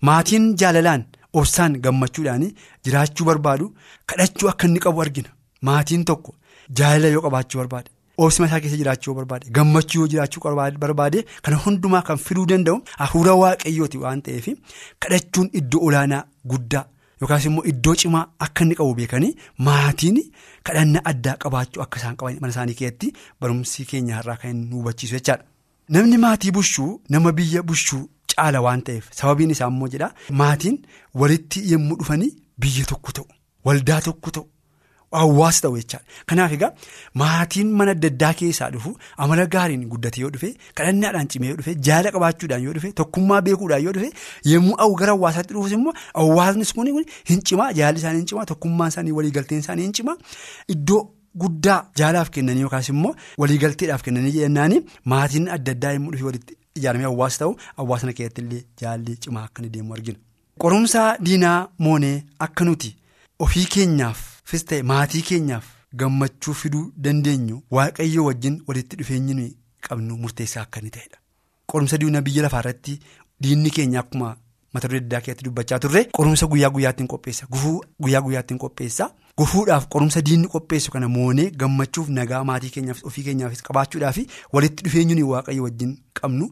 Maatiin 0.00 0.48
jaalalaan. 0.64 1.04
Obsaan 1.40 1.72
gammachuudhaan 1.84 2.44
jiraachuu 2.84 3.24
barbaadu 3.30 3.66
kadhachuu 4.12 4.48
akka 4.52 4.66
inni 4.68 4.80
qabu 4.84 5.02
argina 5.04 5.30
maatiin 5.68 6.04
tokko 6.10 6.34
jaalala 6.78 7.08
yoo 7.14 7.22
qabaachuu 7.26 7.58
barbaade 7.62 7.90
obsima 8.24 8.46
isaa 8.48 8.60
keessa 8.64 8.76
jiraachuu 8.82 9.10
yoo 9.12 9.16
barbaade 9.20 9.50
gammachuu 9.58 10.00
yoo 10.02 10.08
jiraachuu 10.12 10.42
barbaade 10.84 11.18
kana 11.42 11.56
hundumaa 11.64 12.02
kan 12.08 12.18
fiduu 12.26 12.46
danda'u 12.52 12.76
hafuura 13.02 13.34
waaqayyooti 13.42 13.98
waan 14.04 14.22
ta'eef 14.28 14.46
kadhachuun 15.06 15.50
iddoo 15.60 15.80
olaanaa 15.88 16.22
guddaa 16.52 16.84
yookaas 17.20 17.44
immoo 17.50 17.64
iddoo 17.72 17.94
cimaa 18.04 18.24
akka 18.46 18.64
inni 18.64 18.74
qabu 18.80 18.94
beekanii 19.00 19.34
maatiin 19.68 20.22
kadhannaa 20.70 21.02
addaa 21.12 21.36
qabaachuu 21.44 21.82
akka 21.86 21.98
isaan 22.02 22.16
qaban 22.22 22.38
mana 22.40 22.52
isaanii 22.56 22.74
keessatti 22.80 23.12
barumsi 23.40 23.84
keenya 23.90 24.20
irraa 24.22 24.36
kan 24.42 24.56
nu 24.70 24.76
hubachiisu 24.80 25.14
jechaadha. 25.18 25.44
Namni 25.94 26.18
maatii 26.24 26.50
bushuu 26.56 26.90
nama 27.10 27.32
biyya 27.38 27.62
bushuu. 27.70 28.04
Caala 28.36 28.60
waan 28.66 28.82
ta'eef 28.88 29.04
sababiin 29.20 29.50
isaa 29.54 29.68
immoo 29.74 29.88
jedha 29.94 30.08
maatiin 30.40 30.78
walitti 31.22 31.62
yommuu 31.72 31.96
dhufanii 32.00 32.32
biyya 32.64 32.84
tokko 32.92 33.12
ta'u 33.18 33.26
waldaa 33.68 34.00
tokko 34.08 34.30
ta'u 34.36 34.46
hawaasa 35.18 35.60
ta'u 35.64 35.76
jechaadha. 35.78 36.04
Kanaaf 36.30 36.52
egaa 36.56 36.70
maatiin 37.22 37.68
mana 37.80 37.90
adda 37.96 38.08
addaa 38.12 38.32
keessaa 38.40 38.70
dhufu 38.76 38.92
amala 39.26 39.46
gaariin 39.54 39.84
guddate 39.92 40.20
yoo 40.24 40.30
dhufe 40.36 40.48
kadhannaadhaan 40.80 41.28
cimee 41.34 41.48
yoo 41.52 41.56
dhufe 41.60 41.74
jaala 41.88 42.10
qabaachuudhaan 42.16 42.62
yoo 42.66 42.74
dhufe 42.78 42.92
tokkummaa 43.00 43.40
beekuudhaan 43.48 43.84
yoo 43.86 43.92
dhufe 43.98 44.10
yommuu 44.52 44.94
gara 45.02 45.12
hawaasaatti 45.16 45.54
dhufus 45.58 45.72
immoo 45.78 45.94
hawaasni 46.20 46.66
kun 46.78 47.04
hin 47.30 47.42
cimaa 47.50 47.70
jaalli 47.80 47.98
isaanii 48.04 48.18
hin 48.24 48.26
cimaa 48.32 48.46
tokkummaan 48.52 48.88
isaanii 48.94 49.12
waliigalteen 49.20 49.60
isaanii 49.66 49.82
hin 49.90 49.92
cimaa 50.00 50.16
iddoo. 50.76 51.02
Guddaa 51.42 51.76
jaalaaf 51.98 52.28
kennanii 52.34 52.60
yookaas 52.64 52.88
immoo 52.92 53.14
waliigalteedhaaf 53.42 54.02
kennanii 54.08 54.32
jennaanii 54.34 54.76
maatiin 55.12 55.48
adda 55.54 55.72
addaa 55.76 55.90
yommuu 55.96 56.12
dhufe 56.12 56.24
walitti 56.28 56.54
ijaaramee 56.78 57.04
hawaasa 57.06 57.38
ta'u 57.38 57.56
hawaasna 57.76 58.12
keessatti 58.18 58.40
illee 58.42 58.62
jaalli 58.80 59.16
cimaa 59.16 59.44
akka 59.48 59.62
inni 59.62 59.70
deemu 59.76 59.94
argina. 59.94 60.18
Qorumsa 60.58 61.02
diinaa 61.26 61.68
moonee 61.78 62.22
akka 62.46 62.64
nuti 62.64 62.96
ofii 63.38 63.64
keenyaafis 63.74 64.64
ta'e 64.70 64.82
maatii 64.92 65.22
keenyaaf 65.30 65.64
gammachuu 66.02 66.54
fiduu 66.60 66.84
dandeenyu 67.04 67.62
waaqayyo 67.78 68.24
wajjin 68.28 68.62
walitti 68.68 68.96
dhufeenyi 69.02 69.50
qabnu 69.88 70.16
murteessaa 70.22 70.62
akka 70.62 70.80
inni 70.80 70.90
ta'edha. 70.96 71.18
Qorumsa 71.72 71.98
diinaa 71.98 72.20
biyya 72.28 72.42
lafaarratti 72.42 72.98
diinni 73.42 73.70
keenya 73.70 74.00
akkuma 74.00 74.36
mata 74.72 74.88
duree 74.88 75.00
addaa 75.04 75.20
keessatti 75.20 75.44
dubbachaa 75.44 75.78
turre 75.78 76.04
qorumsa 76.18 76.46
guyyaa 76.46 76.70
guyyaattiin 76.70 77.08
qopheessa 77.12 77.46
gufuu 77.50 77.76
guyyaa 78.02 78.20
guyyaattiin 78.26 78.58
qopheessa. 78.58 79.10
Gufuudhaaf 79.38 79.88
qorumsa 79.92 80.20
diinni 80.22 80.46
qopheessu 80.48 80.90
kana 80.94 81.08
moonee 81.08 81.50
gammachuuf 81.60 82.08
nagaa 82.18 82.44
maatii 82.50 82.70
keenyaaf 82.74 83.00
ofii 83.08 83.24
keenyaafis 83.28 83.62
qabaachuudhaaf 83.68 84.18
walitti 84.54 84.84
dhufeenyuun 84.86 85.22
waaqayyo 85.32 85.62
wajjin 85.66 85.96
qabnu 86.20 86.46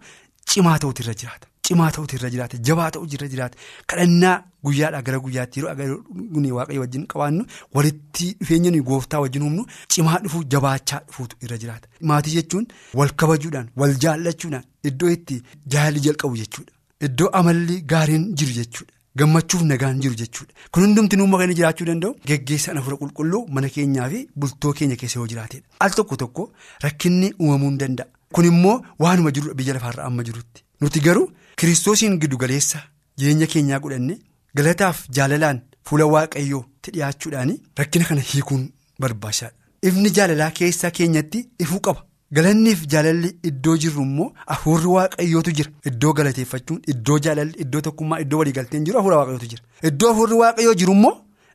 cimaa 0.52 0.78
ta'utu 0.84 1.02
irra 1.04 1.14
jiraata. 1.20 1.46
Cimaa 1.66 1.90
ta'utu 1.96 2.16
irra 2.16 2.30
jiraata 2.34 2.58
jabaa 2.68 2.88
ta'utu 2.96 3.14
irra 3.18 3.28
jiraata 3.34 3.58
kadhannaa 3.92 4.34
guyyaadhaa 4.68 5.02
gara 5.08 5.20
guyyaatti 5.26 5.60
yeroo 5.60 6.56
waaqayyo 6.56 6.80
wajjin 6.84 7.04
qabaannu 7.12 7.44
walitti 7.78 8.26
dhufeenyuun 8.40 8.82
gooftaa 8.88 9.20
wajjin 9.24 9.42
humnu 9.46 9.66
cimaa 9.96 10.18
dhufu 10.24 10.42
jabaachaa 10.54 11.00
dhufuutu 11.06 11.36
irra 11.44 11.58
jiraata. 11.64 11.88
Maatii 12.00 12.34
jechuun 12.38 12.66
wal 13.02 13.14
kabajuudhaan 13.22 13.68
wal 13.84 13.94
jaallachuudhaan 14.06 14.64
iddoo 14.90 15.10
itti 15.18 15.38
jaalli 15.76 16.00
jalqabu 16.08 16.36
jechuudha. 16.42 16.72
Iddoo 17.10 17.30
amalli 17.42 17.78
gaariin 17.94 18.26
jiru 18.34 18.52
jechuudha. 18.58 18.92
Gammachuuf 19.16 19.62
nagaan 19.62 20.00
jiru 20.00 20.14
jechuudha. 20.16 20.52
Kun 20.72 20.82
hundumti 20.84 21.16
nuumma 21.16 21.38
kan 21.38 21.52
jiraachuu 21.58 21.86
danda'u 21.86 22.14
geggeessaan 22.28 22.76
hafuura 22.78 22.96
qulqulluu 23.02 23.42
mana 23.56 23.68
keenyaa 23.74 24.08
fi 24.12 24.20
bultoo 24.40 24.72
keenya 24.78 24.96
keessa 24.96 25.18
yoo 25.20 25.26
jiraatedha. 25.32 25.64
Al 25.80 25.90
tokko 25.98 26.16
tokko 26.22 26.52
rakkinni 26.84 27.32
uumamuu 27.40 27.70
ni 27.72 27.78
danda'a. 27.82 28.06
Kun 28.34 28.44
immoo 28.50 28.76
waanuma 28.98 29.30
jirudha 29.36 29.54
biyya 29.54 29.74
lafaarra 29.74 30.04
amma 30.08 30.24
jirutti. 30.28 30.64
Nuti 30.80 31.00
garuu 31.06 31.26
kiristoosiin 31.56 32.18
giddu 32.22 32.36
galeessa 32.42 32.78
jireenya 33.18 33.46
keenyaa 33.54 33.78
godhanne 33.84 34.16
galataaf 34.56 35.04
jaalalaan 35.18 35.60
fuula 35.88 36.06
waaqayyootti 36.14 36.90
dhiyaachuudhaan 36.94 37.52
rakkina 37.78 38.04
kana 38.08 38.20
hiikuun 38.30 38.64
barbaachisaadha. 39.00 39.54
Ifni 39.82 40.10
jaalalaa 40.16 40.50
keessaa 40.58 40.90
keenyatti 40.98 41.48
ifuu 41.66 41.80
qaba. 41.80 42.06
Galanniif 42.36 42.84
jaalalli 42.92 43.30
iddoo 43.48 43.76
jirru 43.82 44.02
immoo 44.06 44.28
hafuurri 44.46 44.86
waaqayyootu 44.96 45.52
jira. 45.58 45.70
Iddoo 45.90 46.12
galateeffachuun 46.18 46.80
iddoo 46.92 47.18
jaalalli 47.26 47.54
iddoo 47.64 47.80
tokkummaa 47.86 48.20
iddoo 48.24 48.38
waliigalteen 48.42 48.84
jiru 48.86 48.98
hafuura 48.98 49.16
waaqayyootu 49.20 49.48
jira. 49.52 49.62
Iddoo 49.90 50.08
hafuurri 50.12 50.34
waaqayyoo 50.42 50.74
jiru 50.82 50.92
immoo 50.98 51.14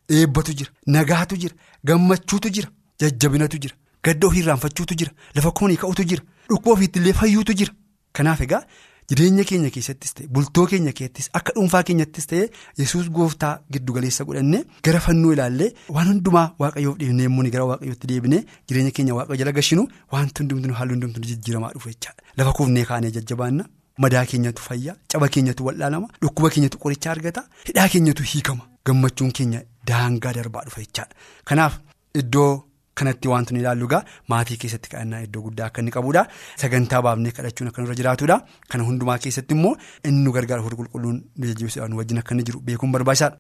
eebbatu 0.10 0.54
jira. 0.60 0.72
Nagaatu 0.96 1.36
jira. 1.44 1.56
Gammachuutu 1.88 2.50
jira. 2.58 2.70
Jajjabinatu 3.00 3.58
jira. 3.64 3.76
Gadda 4.04 4.28
ofii 4.28 4.40
irraanfachuutu 4.44 4.96
jira. 5.00 5.12
Lafa 5.36 5.52
koonii 5.52 5.78
ka'utu 5.84 6.04
jira. 6.12 6.24
Dhukkuba 6.50 6.74
ofiittillee 6.78 7.14
fayyuutu 7.22 7.54
jira. 7.60 7.74
Kanaaf 8.14 8.42
egaa 8.42 8.62
jireenya 9.10 9.44
keenya 9.50 9.70
keessattis 9.76 10.14
ta'e 10.18 10.28
bultoo 10.36 10.66
keenya 10.72 10.92
keessattis 10.98 11.30
akka 11.40 11.54
dhuunfaa 11.58 11.84
keenyattis 11.90 12.28
ta'e 12.32 12.50
yesus 12.82 13.06
gooftaa 13.18 13.54
giddu 13.74 13.94
galeessa 13.98 14.26
godhannee 14.30 14.62
gara 14.88 15.00
fannoo 15.06 15.32
ilaallee 15.36 15.70
waan 15.98 16.08
hundumaa 16.12 16.46
waaqayyoof 16.64 16.98
dhiibnee 17.02 17.26
immoo 17.30 17.46
gara 17.56 17.66
waaqayyootti 17.72 18.08
deebinee 18.12 18.42
jireenya 18.68 18.92
keenya 19.00 19.16
waaqayyo 19.20 19.40
jala 19.44 19.52
gashinu 19.60 19.88
wanti 20.16 20.44
hundumtuu 20.44 20.74
halluu 20.82 20.96
hundumtuu 20.98 21.24
jijjiiramaa 21.32 21.72
dhufu 21.76 21.90
jechaadha. 21.94 22.22
Lafa 22.38 22.54
kuufnee 22.60 22.86
kaanee 22.92 23.12
jajjabaanna 23.18 23.66
madaa 24.06 24.26
keenyatu 24.32 24.62
fayyaa 24.70 24.96
caba 25.14 25.28
keenyatu 25.36 25.66
wal'aanama 25.72 26.08
dhukkuba 26.22 26.50
keenyatu 26.56 26.78
qoricha 26.86 27.12
argata 27.16 27.48
hidhaa 27.72 27.88
keenyatu 27.96 28.24
hiikama 28.32 28.68
gammachuun 28.86 29.32
keenya 29.42 29.64
daangaa 29.92 30.34
darbaa 30.40 30.64
dhufa 30.68 30.82
jechaadha. 30.88 31.16
Kanaaf 31.46 31.80
iddoo. 32.24 32.64
Kanatti 33.00 33.28
wanti 33.32 33.54
nu 33.54 33.60
ilaallu 33.62 33.86
egaa 33.90 34.04
maatii 34.34 34.58
keessatti 34.62 34.90
kadhannaa 34.94 35.22
iddoo 35.28 35.42
guddaa 35.48 35.68
akka 35.70 35.82
inni 35.82 35.92
qabudha. 35.98 36.24
Sagantaa 36.62 37.02
baafnee 37.08 37.32
kadhachuun 37.38 37.68
akka 37.72 37.82
nurra 37.82 37.96
jiraatudha. 38.00 38.38
Kana 38.70 38.84
hundumaa 38.88 39.18
keessatti 39.26 39.54
immoo 39.58 39.76
inni 40.08 40.24
nu 40.24 40.32
gargaara 40.38 40.62
hafuurri 40.64 40.78
qulqulluun 40.82 41.18
nu 41.38 41.46
jajjabeessuudhaan 41.52 41.94
wajjin 42.02 42.18
akka 42.24 42.34
inni 42.36 42.44
jiru 42.50 42.60
beekuun 42.70 42.92
barbaachisaadha. 42.98 43.38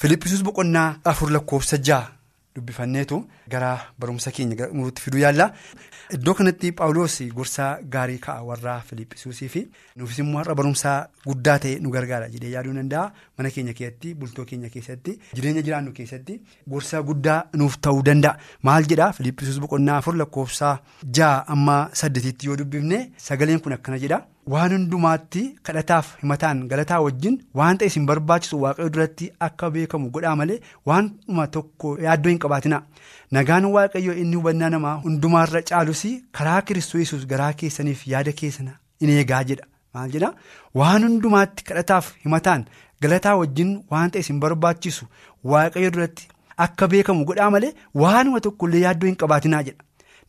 Filippisuus 0.00 0.42
boqonnaa 0.46 0.88
afur 1.04 1.30
lakkoofsa 1.36 1.76
ja'a 1.88 2.02
dubbifanneetu 2.58 3.18
gara 3.54 3.70
barumsa 3.98 4.30
keenya 4.36 4.68
nutti 4.72 5.02
fiduu 5.02 5.20
yaalla. 5.24 5.52
Iddoo 6.16 6.34
kanatti 6.34 6.72
Paawuloos 6.72 7.16
gorsaa 7.38 7.70
gaarii 7.94 8.18
ka'a 8.26 8.42
warra 8.50 8.76
Filippisuusii 8.90 9.48
fi 9.54 9.62
nuufis 9.96 10.18
immoo 10.22 10.38
har'a 10.40 10.54
barumsaa 10.60 10.96
guddaa 11.26 11.58
ta'e 11.64 11.74
nu 11.84 11.90
gargaara 11.96 12.28
jedhee 12.34 12.50
yaaduu 12.54 12.72
danda'a. 12.78 13.12
Mana 13.38 13.50
keenya 13.50 13.74
keessatti 13.80 14.14
bultoo 14.14 14.44
keenya 14.52 14.70
keessatti 14.76 15.18
jireenya 15.34 15.62
jiraannu 15.66 15.92
keessatti 15.98 16.40
gorsaa 16.68 17.02
guddaa 17.10 17.38
nuuf 17.56 17.76
ta'uu 17.88 18.02
danda'a. 18.10 18.38
Maal 18.62 18.88
jedhaa 18.94 19.12
Filippisuus 19.12 19.60
boqonnaa 19.66 19.98
afur 20.02 20.16
lakkoofsa 20.22 20.72
ja'a 21.20 21.44
amma 21.56 21.78
saddeetitti 21.92 22.46
yoo 22.48 22.56
dubbifne 22.56 23.04
sagaleen 23.28 23.60
kun 23.60 23.72
akkana 23.78 23.98
jedha. 24.06 24.22
Waan 24.52 24.72
hundumaatti 24.72 25.40
kadhataaf 25.68 26.06
himataan 26.22 26.60
galataa 26.70 26.98
wajjin 27.06 27.34
waan 27.60 27.78
ta'e 27.80 27.88
isin 27.90 28.06
barbaachisu 28.10 28.60
waaqayyo 28.62 28.90
duratti 28.94 29.26
akka 29.46 29.70
beekamu 29.74 30.10
godhaa 30.14 30.34
malee 30.40 30.56
waanuma 30.90 31.46
tokko 31.56 31.90
yaaddoo 32.04 32.30
hin 32.32 32.38
qabaatina. 32.44 32.78
Nagaan 33.36 33.66
waaqayyo 33.74 34.14
inni 34.22 34.36
hubannaa 34.40 34.70
namaa 34.76 34.94
hundumaarra 35.04 35.62
caalus 35.72 36.02
karaa 36.38 36.62
kiristoos 36.70 37.26
garaa 37.34 37.52
keessaniif 37.62 38.06
yaada 38.14 38.32
keessan 38.40 38.70
in 39.00 39.10
eegaa 39.18 39.42
jedha. 39.52 39.66
Maal 39.94 40.10
jedhaa 40.16 40.32
waan 40.82 41.02
hundumaatti 41.08 41.64
kadhataaf 41.70 42.12
himataan 42.24 42.64
galataa 43.02 43.36
wajjin 43.44 43.76
waan 43.92 44.10
ta'e 44.16 44.20
isin 44.26 44.40
barbaachisu 44.44 45.04
waaqayyo 45.54 45.90
duratti 45.96 46.28
akka 46.66 46.88
beekamu 46.94 47.24
godhaa 47.32 47.50
malee 47.56 47.74
waanuma 48.04 48.40
tokkollee 48.46 48.80
yaaddoo 48.86 49.08
hin 49.12 49.16
qabaatinaa 49.24 49.62
jedha. 49.70 49.82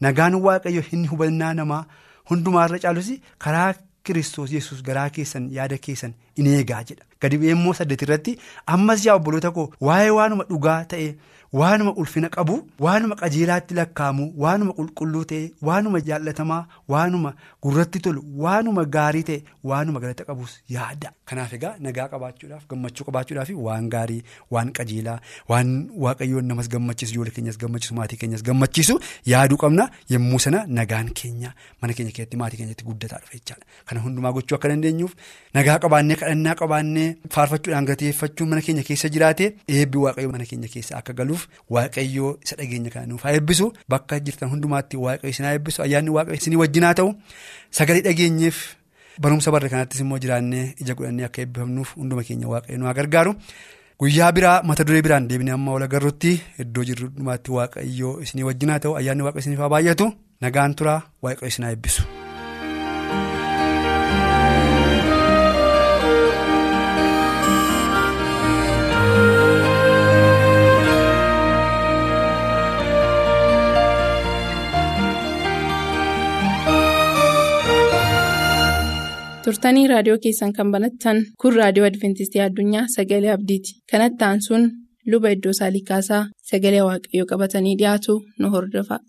Nagaan 0.07 0.35
waaqayyo 0.47 0.83
inni 0.91 1.07
hubannaa 1.13 1.53
namaa 1.61 1.83
hundumaarra 2.31 2.79
caalus 2.87 3.13
karaa. 3.45 3.69
Kiristoos 4.09 4.51
yesus 4.57 4.83
garaa 4.91 5.07
keessan 5.17 5.49
yaada 5.55 5.77
keessan 5.87 6.13
in 6.35 6.47
eegaa 6.53 6.83
jedha. 6.91 7.05
Gadi 7.21 7.39
immoo 7.55 7.73
saddeet 7.79 8.05
irratti 8.07 8.37
ammas 8.77 9.05
yaa 9.07 9.15
obboloota 9.21 9.51
koo 9.57 9.67
waa'ee 9.89 10.13
waanuma 10.19 10.45
dhugaa 10.53 10.77
ta'e 10.93 11.09
waanuma 11.53 11.93
ulfina 12.01 12.29
qabu 12.29 12.55
waanuma 12.85 13.15
qajeelaatti 13.21 13.73
lakkaa'amu 13.79 14.25
waanuma 14.43 14.73
qulqulluu 14.79 15.23
ta'e 15.31 15.51
waanuma 15.67 15.99
jaallatamaa 16.09 16.61
waanuma 16.93 17.33
gurratti 17.63 17.99
tolu 18.07 18.21
waanuma 18.45 18.83
gaarii 18.95 19.23
ta'e 19.29 19.43
waanuma 19.63 19.99
galata 20.03 20.23
qabus 20.29 20.51
yaada. 20.75 21.11
Kanaaf 21.29 21.53
egaa 21.57 21.73
nagaa 21.85 22.07
qabaachuudhaaf 22.13 22.67
gammachuu 22.73 23.05
qabaachuudhaaf 23.07 23.49
waan 23.67 23.89
gaarii 23.95 24.21
waan 24.57 24.71
qajeelaa 24.79 25.17
waan 25.53 25.71
waaqayyoon 26.05 26.45
namas 26.51 26.69
gammachiisu 26.75 27.13
ijoollee 27.15 27.33
keenyas 27.37 27.57
gammachiisu 27.63 27.95
maatii 28.01 28.17
keenyas 28.25 28.43
gammachiisu 28.51 28.99
yaaduu 29.33 29.57
qabna 29.63 29.89
yommuu 30.15 30.39
sana 30.45 30.63
nagaan 30.79 31.09
keenya 31.21 31.53
mana 31.81 31.93
keenya 31.97 32.11
keessatti 32.19 32.37
maatii 32.43 32.57
keenyatti 32.61 32.85
guddataa 32.91 33.19
dhufe 33.25 33.37
jechaadha. 33.41 33.65
Kana 33.85 34.01
hundumaa 34.05 34.31
gochuu 34.37 34.55
akka 34.59 34.69
dandeenyuuf 34.73 35.15
nagaa 35.59 35.79
qabaannee 35.87 36.15
kadhannaa 36.21 36.55
qabaannee 36.61 37.09
faarfachuudhaan 37.37 37.85
galateeffachuun 37.91 38.49
mana 38.53 38.61
keenya 38.69 38.83
keessa 38.93 39.09
jiraate 39.17 39.51
eebbi 39.67 39.97
waaqayyoo 40.05 40.31
mana 40.37 40.45
keenya 40.53 40.67
keessa 40.77 40.97
akka 41.01 41.13
galuuf 41.21 41.38
waaqayyoo 41.69 42.31
isa 42.43 42.55
dhageenya 42.59 42.89
kana 42.93 43.05
nuuf 43.07 43.23
haa 43.23 43.33
eebbisu. 43.37 43.71
Bakka 43.89 44.19
jirtan 44.19 44.49
hundumaatti 44.53 44.97
waaqayyo 44.97 45.29
isin 45.33 45.45
haa 45.45 45.53
eebbisu. 45.57 45.81
Ayyaanni 45.85 46.09
waaqayyo 46.17 46.37
isinii 46.41 46.59
wajjinaa 46.61 46.93
ta'u. 46.99 47.09
Sagalee 47.71 48.01
dhageenyeef 48.07 48.57
barumsa 49.21 49.51
barre 49.51 49.69
kanattis 49.69 49.99
immoo 50.05 50.19
jiraannee 50.23 50.65
ija 50.81 50.93
godhannee 50.95 51.25
akka 51.27 51.41
eebbifamnuuf 51.43 51.95
hunduma 51.97 52.23
keenya 52.23 52.47
waaqayyo 52.53 52.77
nu 52.79 52.85
haa 52.89 52.93
gargaaru. 53.01 53.33
Guyyaa 53.99 54.31
biraa 54.31 54.61
mata 54.63 54.83
duree 54.87 55.01
biraan 55.03 55.27
deebinee 55.27 55.51
amma 55.57 55.73
wal 55.75 55.83
agarrutti 55.89 56.31
iddoo 56.63 56.83
jirru 56.87 57.09
hundumaatti 57.11 57.51
waaqayyoo 57.57 58.13
isinii 58.23 58.47
wajjinaa 58.49 58.79
ta'u. 58.79 58.95
Ayyaanni 59.01 59.23
waaqayyo 59.27 59.43
isiniif 59.45 59.59
haa 59.65 59.69
baay'atu. 59.75 60.11
Nagaan 60.41 60.75
turaa 60.75 61.01
waaqayyo 61.21 61.47
isin 61.51 61.65
haa 61.67 61.75
eebbisu. 61.75 62.07
Turtanii 79.49 79.85
raadiyoo 79.91 80.17
keessan 80.23 80.51
kan 80.57 80.71
banattan 80.75 81.21
kun 81.43 81.55
raadiyoo 81.59 81.87
adventistii 81.91 82.41
addunyaa 82.47 82.83
sagalee 82.95 83.31
abdiiti 83.37 83.77
kanattaan 83.93 84.41
sun 84.47 84.67
luba 85.13 85.31
iddoo 85.37 85.53
saalikaasaa 85.61 86.23
sagalee 86.51 86.83
waaqayyoo 86.89 87.29
qabatanii 87.33 87.75
dhiyaatu 87.83 88.19
nu 88.39 88.51
hordofa. 88.57 88.99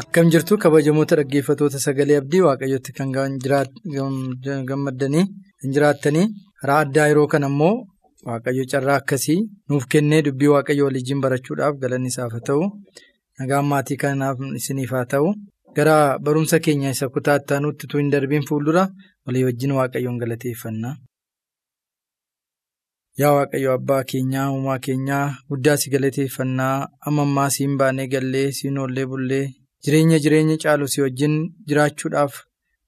Akkam 0.00 0.28
jirtu 0.32 0.56
kabajamoota 0.62 1.16
dhaggeeffatoota 1.18 1.78
sagalee 1.84 2.16
abdii 2.22 2.40
waaqayyooti 2.46 2.92
kan 2.98 3.12
gammaddanii 4.70 5.24
kan 5.60 5.72
jiraattanii 5.76 6.26
karaa 6.60 6.80
addaa 6.84 7.06
yeroo 7.10 7.26
kana 7.34 7.48
immoo 7.52 7.74
waaqayyo 8.26 8.64
carraa 8.72 8.96
akkasii 9.00 9.38
nuuf 9.68 9.84
kennee 9.92 10.22
dubbii 10.26 10.50
waaqayyo 10.54 10.84
waliin 10.88 11.20
barachuudhaaf 11.24 11.74
galanni 11.82 12.08
isaaf 12.12 12.32
ta'u. 12.48 12.62
Nagaan 13.38 13.66
maatii 13.72 13.96
kanaaf 14.02 14.38
isiniif 14.60 14.90
haa 14.96 15.04
ta'u. 15.12 15.28
Gara 15.76 15.96
barumsa 16.24 16.58
keenya 16.64 16.90
isa 16.96 17.08
kutaa 17.14 17.36
ittaanuutti 17.40 17.86
utuu 17.86 17.98
hin 18.00 18.10
darbiin 18.14 18.46
fuuldura 18.48 18.84
walii 19.26 19.44
wajjin 19.48 19.72
waaqayyoon 19.78 20.18
galateeffanna. 20.22 20.90
Yaa 23.20 23.32
Waaqayyo 23.36 23.70
abbaa 23.78 24.02
keenyaa 24.10 24.46
uumaa 24.54 24.78
keenyaa 24.86 25.26
guddaa 25.50 25.76
si 25.82 25.90
galateeffannaa. 25.94 26.88
Amma 27.06 27.22
ammaa 27.28 27.50
siin 27.56 27.76
baanee 27.82 28.06
gallee 28.14 28.48
siin 28.58 28.78
oollee 28.82 29.06
bullee. 29.12 29.44
Jireenya 29.84 30.18
jireenya 30.24 30.56
caalu 30.64 30.88
si 30.94 31.00
wajjin 31.04 31.36
jiraachuudhaaf. 31.68 32.34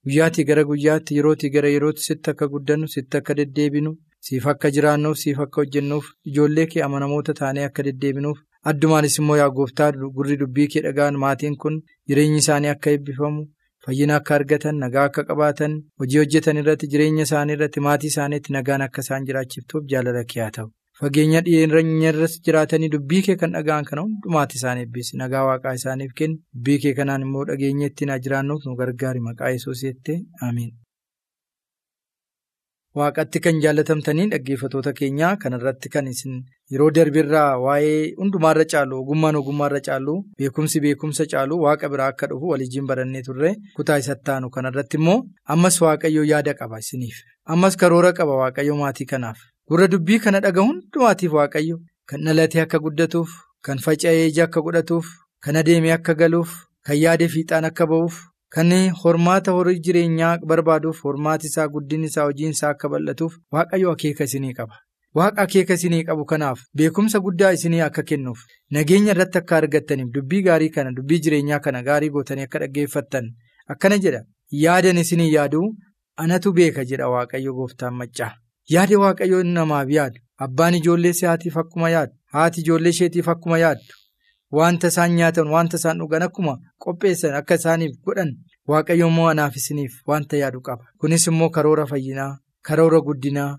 Guyyaatii 0.05 0.45
gara 0.51 0.65
guyyaatti 0.71 1.17
yerootii 1.19 1.51
gara 1.55 1.69
yerootti 1.77 2.03
sitti 2.09 2.31
akka 2.35 2.49
guddannu 2.55 2.89
sitti 2.95 3.17
akka 3.21 3.35
deddeebinu 3.41 3.95
siif 4.27 4.47
akka 4.53 4.71
jiraannuuf 4.77 5.19
siif 5.23 5.39
akka 5.45 5.61
hojjennuuf 5.63 6.07
ijoollee 6.31 6.67
kee 6.73 6.83
amanamoota 6.87 7.35
taanee 7.41 7.65
akka 7.69 7.83
deddeebinuuf 7.89 8.39
addumaanis 8.73 9.19
immoo 9.23 9.37
yaa 9.43 9.51
gooftaa 9.61 9.91
gurri 10.17 10.37
dubbii 10.43 10.69
kee 10.75 10.83
dhagaan 10.89 11.19
maatiin 11.27 11.57
kun 11.63 11.79
jireenyi 12.09 12.39
isaanii 12.45 12.69
akka 12.75 12.91
eebbifamu. 12.97 13.45
fayyina 13.87 14.15
akka 14.21 14.35
argatan 14.37 14.79
nagaa 14.83 15.03
akka 15.09 15.23
qabaatan 15.29 15.75
hojii 16.03 16.19
hojjetan 16.21 16.57
irratti 16.63 16.87
jireenya 16.95 17.23
isaanii 17.29 17.55
irratti 17.59 17.81
maatii 17.87 18.11
isaaniitti 18.13 18.53
nagaan 18.57 18.83
akka 18.87 19.01
isaan 19.07 19.27
jiraachiftuuf 19.29 19.85
jaalala 19.93 20.23
kee 20.33 20.49
ta'u 20.57 20.67
fageenya 21.01 21.41
dhiyeenya 21.49 22.11
irras 22.13 22.35
jiraatanii 22.49 22.89
dubbii 22.95 23.23
kee 23.29 23.37
kan 23.43 23.55
dhaga'an 23.59 23.85
kana 23.91 24.05
hundumaatti 24.09 24.59
isaan 24.61 24.83
eebbisi 24.83 25.17
nagaa 25.23 25.45
waaqaa 25.51 25.75
isaaniif 25.81 26.13
kenni 26.23 26.37
dubbii 26.57 26.79
kee 26.87 26.95
kanaan 27.01 27.27
immoo 27.29 27.45
dhageenya 27.53 27.91
ittiin 27.93 28.15
jiraannuuf 28.27 28.67
nu 28.71 28.77
gargaari 28.83 29.21
maqaa 29.29 29.55
yesuus 29.57 29.85
jettee. 29.89 30.19
Waaqatti 33.01 33.41
kan 33.45 33.61
jaalatamtanii 33.65 34.27
dhaggeeffatoota 34.33 34.93
keenyaa 34.99 35.33
kanarratti 35.43 35.89
kan 35.95 36.07
isin 36.13 36.37
yeroo 36.75 36.89
darbirraa 36.99 37.51
waa'ee 37.65 37.99
hundumaarra 38.21 38.65
caalu 38.73 39.01
ogummaan 39.03 39.37
ogummaarra 39.41 39.81
caalu 39.89 40.15
beekumsi 40.43 40.81
beekumsa 40.85 41.27
caalu 41.33 41.59
waaqa 41.65 41.89
biraa 41.95 42.09
akka 42.15 42.27
dhufu 42.33 42.49
waliin 42.53 42.87
barannee 42.93 43.23
turre 43.29 43.51
kutaa 43.77 43.99
isatti 44.05 44.31
aanu 44.37 44.51
kanarratti 44.57 44.97
immoo 45.03 45.19
ammas 45.57 45.81
waaqayyo 45.87 46.25
yaada 46.33 46.55
qaba 46.63 46.79
isiniif 46.87 47.19
ammas 47.57 47.77
karoora 47.83 48.13
qaba 48.21 48.37
waaqayyo 48.43 48.77
maatii 48.83 49.09
kanaaf 49.13 49.39
gurra 49.71 49.89
dubbii 49.97 50.19
kana 50.27 50.41
dhaga 50.47 50.63
hundumaatiif 50.71 51.33
waaqayyo 51.41 51.77
kan 52.13 52.25
dhalatee 52.31 52.63
akka 52.67 52.79
guddatuuf 52.89 53.31
kan 53.69 53.79
faca'ee 53.87 54.27
ija 54.33 54.45
akka 54.49 54.61
godhatuuf 54.67 55.07
kan 55.47 55.57
adeemee 55.63 55.93
akka 55.99 56.15
galuuf 56.25 56.51
kan 56.87 56.97
yaade 57.05 57.27
fiixaan 57.33 57.65
akka 57.69 57.87
ba'uuf. 57.93 58.17
Kan 58.55 58.71
hormaata 59.05 59.53
horii 59.53 59.81
jireenyaa 59.87 60.39
barbaaduuf 60.51 61.01
hormaati 61.07 61.47
isaa 61.51 61.67
guddinni 61.75 62.07
isaa 62.13 62.25
hojiin 62.29 62.55
isaa 62.57 62.71
akka 62.75 62.89
bal'atuuf 62.93 63.35
waaqayyo 63.57 63.91
akeeka 63.97 64.25
isinii 64.31 64.53
qaba. 64.61 64.79
Waaqa 65.19 65.43
akeeka 65.43 65.75
isinii 65.79 66.05
qabu 66.11 66.25
kanaaf 66.31 66.63
beekumsa 66.81 67.21
guddaa 67.27 67.51
isinii 67.59 67.81
akka 67.89 68.03
kennuuf 68.13 68.41
nageenya 68.77 69.13
irratti 69.17 69.39
akka 69.43 69.57
argattaniif 69.59 70.11
dubbii 70.17 70.43
gaarii 70.49 70.71
kana 70.79 70.93
dubbii 70.97 71.21
jireenyaa 71.27 71.61
kana 71.67 71.83
gaarii 71.91 72.11
gootanii 72.17 72.47
akka 72.49 72.59
dhaggeeffattan 72.65 73.31
akkana 73.77 73.99
jedha 74.07 74.23
yaadan 74.65 75.03
isinii 75.05 75.31
yaaduu 75.35 75.65
anatu 76.25 76.53
beeka 76.61 76.85
jedha 76.93 77.09
waaqayyo 77.17 77.53
gooftaan 77.61 77.95
maccaa. 78.01 78.33
Yaada 78.75 78.99
waaqayyo 79.05 79.43
namaaf 79.55 79.91
yaadu 79.99 80.21
abbaan 80.47 80.75
ijoollee 80.81 81.11
isaatiif 81.19 81.57
akkuma 81.65 81.91
yaadu 81.97 82.13
haati 82.37 82.61
ijoollee 82.67 82.91
isheetiif 82.97 83.29
akkuma 83.35 83.59
yaaddu. 83.65 83.98
Wanta 84.53 84.89
isaan 84.89 85.13
nyaatan 85.17 85.49
wanta 85.55 85.77
isaan 85.77 85.99
dhugan 86.01 86.23
akkuma 86.27 86.55
qopheessan 86.83 87.35
akka 87.41 87.55
isaaniif 87.61 87.97
godhan 88.07 88.31
waaqayyo 88.71 89.09
immoo 89.11 89.27
anaaf 89.33 89.57
isiniif 89.61 89.95
wanta 90.11 90.37
yaadu 90.43 90.61
qaba. 90.67 90.85
Kunis 91.01 91.27
immoo 91.31 91.51
karoora 91.57 91.85
fayyinaa, 91.91 92.39
karoora 92.67 93.01
guddinaa, 93.07 93.59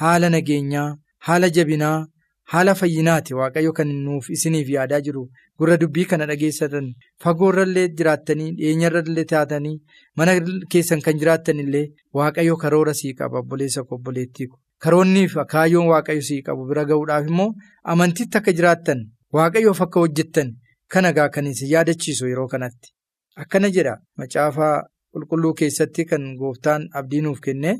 haala 0.00 0.30
nageenyaa, 0.30 0.94
haala 1.26 1.50
jabinaa, 1.56 2.06
haala 2.52 2.74
fayyinaati 2.80 3.34
waaqayyo 3.40 3.72
kan 3.72 3.90
nuuf 4.04 4.30
isiniif 4.30 4.68
yaadaa 4.76 5.00
jiru. 5.00 5.24
Gurra 5.58 5.76
dubbii 5.82 6.04
kana 6.10 6.26
dhageessatan 6.30 6.94
fagoorrallee 7.24 7.88
jiraattanii 7.98 8.50
dhiyeenyarrallee 8.58 9.24
taatanii 9.32 9.76
mana 10.16 10.38
keessan 10.70 11.00
kan 11.06 11.18
jiraattan 11.18 11.58
illee 11.64 11.86
waaqayyo 12.14 12.56
karoora 12.62 12.94
sii 12.94 13.14
qaba 13.18 13.40
obboleessa 13.42 13.82
koo 13.82 13.98
obboleettii 13.98 14.46
ko. 14.46 14.56
Karoonniif 14.82 15.34
kaayyoon 15.52 15.88
waaqayyo 15.92 16.22
sii 16.30 16.42
qabu 16.46 16.68
bira 16.70 16.84
ga'uudhaaf 16.90 17.26
immoo 17.26 17.50
amantiitti 17.82 18.38
akka 18.38 18.52
jiraattan. 18.60 19.00
Waaqayyoof 19.36 19.80
akka 19.84 20.00
hojjettan 20.00 20.52
kana 20.92 21.12
gaa 21.12 21.28
kan 21.28 21.46
isin 21.46 21.68
yaadachiisu 21.74 22.26
yeroo 22.28 22.48
kanatti. 22.48 22.88
Akkana 23.36 23.68
jedha. 23.76 23.94
Macaafaa 24.18 24.84
qulqulluu 25.12 25.54
keessatti 25.54 26.04
kan 26.10 26.24
gooftaan 26.40 26.88
abdii 27.00 27.20
nuuf 27.26 27.40
kenne 27.46 27.72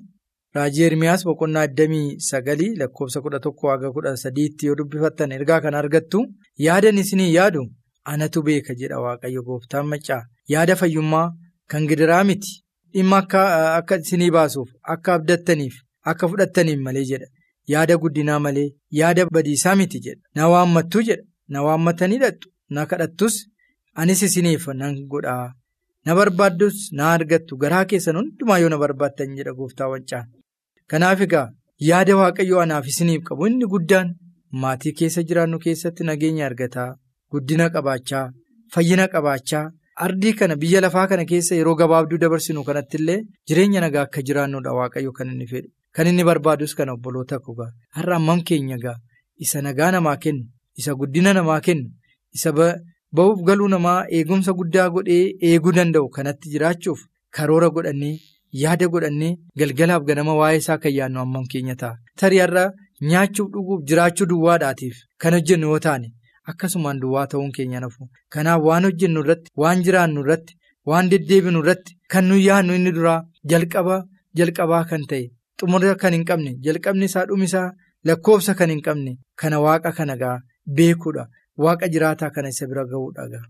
raajii 0.56 0.84
ermiyaas 0.88 1.24
boqonnaa 1.28 1.66
29 1.80 2.78
lakkoofsa 2.80 3.20
11 3.20 3.70
haga 3.70 3.88
13tti 3.96 4.66
yoo 4.68 4.76
dubbifattan 4.80 5.32
ergaa 5.38 5.60
kana 5.64 5.78
argattu 5.82 6.20
yaadan 6.66 6.98
isinii 7.02 7.32
yaadu 7.34 7.62
anatu 8.12 8.42
beeka 8.42 8.74
jedha 8.80 9.00
waaqayyo 9.04 9.42
gooftaan 9.48 9.86
maccaa 9.92 10.22
yaada 10.54 10.76
fayyummaa 10.76 11.26
kan 11.70 11.86
gidiraa 11.88 12.24
miti. 12.24 12.52
Dhimma 12.94 13.18
akka 13.78 13.96
isinii 14.04 14.30
baasuuf 14.36 14.68
akka 14.94 15.14
abdattaniif 15.14 15.74
akka 16.12 16.28
fudhattaniif 16.28 16.80
malee 16.86 17.04
jedha. 17.10 17.26
Yaada 17.72 17.96
guddinaa 18.02 18.38
malee 18.38 18.68
yaada 19.00 19.26
badiisaa 19.34 19.74
miti 19.76 20.00
jedha. 20.06 20.22
Na 20.34 20.48
waammattuu 20.52 21.02
jedha. 21.08 21.22
Na 21.52 21.62
waammatanii 21.66 22.16
hidhattu 22.18 22.48
na 22.76 22.86
kadhattus 22.90 23.34
anis 24.00 24.22
isiniif 24.26 24.66
nan 24.80 24.96
godhaa 25.12 25.46
na 26.06 26.14
barbaaddus 26.18 26.76
na 26.98 27.12
argattu 27.14 27.56
garaa 27.62 27.84
keessan 27.90 28.16
hundumaa 28.20 28.58
yoo 28.62 28.68
na 28.74 28.78
barbaaddan 28.82 29.36
jedha 29.38 29.52
gooftaa 29.60 29.88
wancaan. 29.92 30.26
Kanaaf 30.90 31.20
egaa 31.26 31.46
yaada 31.88 32.16
waaqayyoo 32.20 32.60
anaaf 32.64 32.86
isiniif 32.92 33.22
qabu 33.28 33.46
inni 33.50 33.66
guddaan 33.74 34.14
maatii 34.62 34.92
keessa 34.98 35.22
jiraannu 35.30 35.58
keessatti 35.64 36.04
nageenya 36.10 36.46
argataa 36.50 36.90
guddina 37.32 37.66
qabaachaa 37.74 38.24
fayyina 38.74 39.06
qabaachaa 39.14 39.64
ardii 40.06 40.32
kana 40.40 40.56
biyya 40.62 40.80
lafaa 40.84 41.06
kana 41.10 41.24
keessa 41.32 41.54
yeroo 41.58 41.74
gabaabduu 41.80 42.18
dabarsinu 42.24 42.64
kanatti 42.68 42.96
illee 43.00 43.18
jireenya 43.48 43.80
nagaa 43.84 44.04
akka 44.08 44.22
jiraannudha 44.28 44.72
waaqayyo 44.78 45.12
kan 45.18 45.28
inni 45.34 45.46
fedhu 45.52 45.68
kan 45.96 46.06
inni 46.12 46.24
barbaadus 46.30 46.74
kana 46.78 46.92
obboloota 46.96 47.38
kogaa 47.46 47.70
har'a 47.96 48.16
ammam 48.20 48.40
keenya 48.50 48.78
gaa 48.84 48.96
isa 49.44 49.62
nagaa 49.66 49.90
namaa 49.96 50.16
kennu. 50.24 50.44
Isa 50.80 50.94
guddina 51.00 51.32
namaa 51.38 51.60
kennu 51.66 51.88
isa 52.36 52.50
ba'uuf 52.58 53.40
galuu 53.48 53.68
namaa 53.74 54.00
eegumsa 54.16 54.52
guddaa 54.58 54.88
godhee 54.94 55.22
eeguu 55.50 55.72
danda'u 55.78 56.08
kanatti 56.16 56.50
jiraachuuf 56.54 57.00
karoora 57.36 57.68
godhannee 57.76 58.16
yaada 58.62 58.86
godhannee 58.94 59.32
galgalaaf 59.60 60.02
ganama 60.08 60.34
waa'ee 60.40 60.60
isaa 60.62 60.78
kan 60.82 60.92
yaadnu 60.98 61.20
ammam 61.24 61.46
keenya 61.52 61.74
ta'a. 61.82 61.96
Tarii 62.20 62.40
har'a 62.44 62.64
nyaachuuf 63.10 63.48
dhuguuf 63.54 63.80
jiraachuu 63.88 64.26
duwwaadhaatiif 64.32 64.96
kan 65.22 65.34
hojjennu 65.36 65.66
yoo 65.72 65.78
taane 65.86 66.08
akkasumaan 66.50 67.00
duwwaa 67.02 67.26
ta'uun 67.32 67.52
keenya 67.56 67.80
nafu. 67.84 68.08
Kanaaf 68.34 68.62
waan 68.68 68.84
hojjennu 68.88 69.20
irratti 69.24 69.50
waan 69.62 69.82
jiraannu 69.88 70.20
irratti 70.24 70.56
waan 70.90 71.10
deddeebinu 71.12 71.60
irratti 71.64 71.96
kan 72.12 72.24
nuyi 72.28 72.46
yaadnu 72.48 72.74
inni 72.78 72.92
duraa 72.98 73.20
jalqaba 73.52 73.96
jalqabaa 74.38 74.84
kan 74.92 75.02
ta'e 75.10 75.24
xumura 75.60 75.94
kan 76.02 76.12
hin 76.16 76.24
qabne 76.30 76.52
jalqabni 76.66 77.04
isaa 77.10 77.26
dhumisaa 77.32 77.66
lakkoofsa 78.08 78.54
kan 78.60 78.70
hin 78.74 78.82
qabne 78.86 79.12
kana 79.40 79.60
waaqa 79.66 79.92
kana 79.98 80.16
gaa. 80.22 80.38
Beekuudha 80.76 81.24
waaqa 81.64 81.88
jiraataa 81.92 82.30
kana 82.34 82.48
isa 82.54 82.66
bira 82.70 82.84
ga'uudha. 82.90 83.42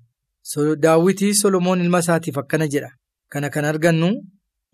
Daawwitii 0.84 1.34
Solomoon 1.34 1.80
ilma 1.84 1.98
isaatiif 2.04 2.38
akkana 2.38 2.66
jedha. 2.72 2.90
Kana 3.32 3.50
kan 3.50 3.64
argannu 3.64 4.10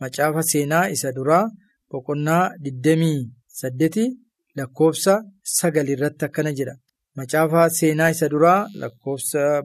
macaafa 0.01 0.43
seenaa 0.51 0.89
isa 0.95 1.13
duraa 1.17 1.45
boqonnaa 1.91 2.45
28 2.63 4.07
lakkoofsa 4.57 5.15
9 5.63 5.91
irratti 5.95 6.25
akkana 6.29 6.53
jedha. 6.59 6.75
Macaafa 7.17 7.71
seenaa 7.79 8.11
isa 8.15 8.29
duraa 8.29 8.69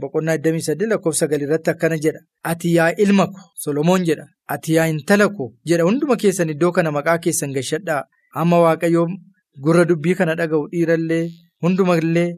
boqonnaa 0.02 0.38
28 0.38 0.89
lakkoofsa 0.92 1.26
9 1.28 1.44
irratti 1.46 1.70
akkana 1.74 1.98
jedha. 2.04 2.20
Ati 2.52 2.76
yaa 2.78 2.92
ilma 3.04 3.28
ko 3.28 3.39
Solomoon 3.63 4.04
jedha. 4.10 4.26
Ati 4.54 4.74
yaa 4.78 4.88
intala 4.94 5.30
ko 5.38 5.54
jedha 5.68 5.84
hunduma 5.89 6.15
keessan 6.22 6.50
iddoo 6.56 6.72
kana 6.72 6.92
maqaa 6.98 7.18
keessan 7.24 7.54
gashadhaa. 7.58 8.04
Amma 8.42 8.58
waaqayyoo 8.65 9.08
gurra 9.63 9.86
dubbii 9.89 10.15
kana 10.20 10.36
dhaga'u 10.39 10.68
dhiirallee 10.74 11.26
hundumallee. 11.62 12.30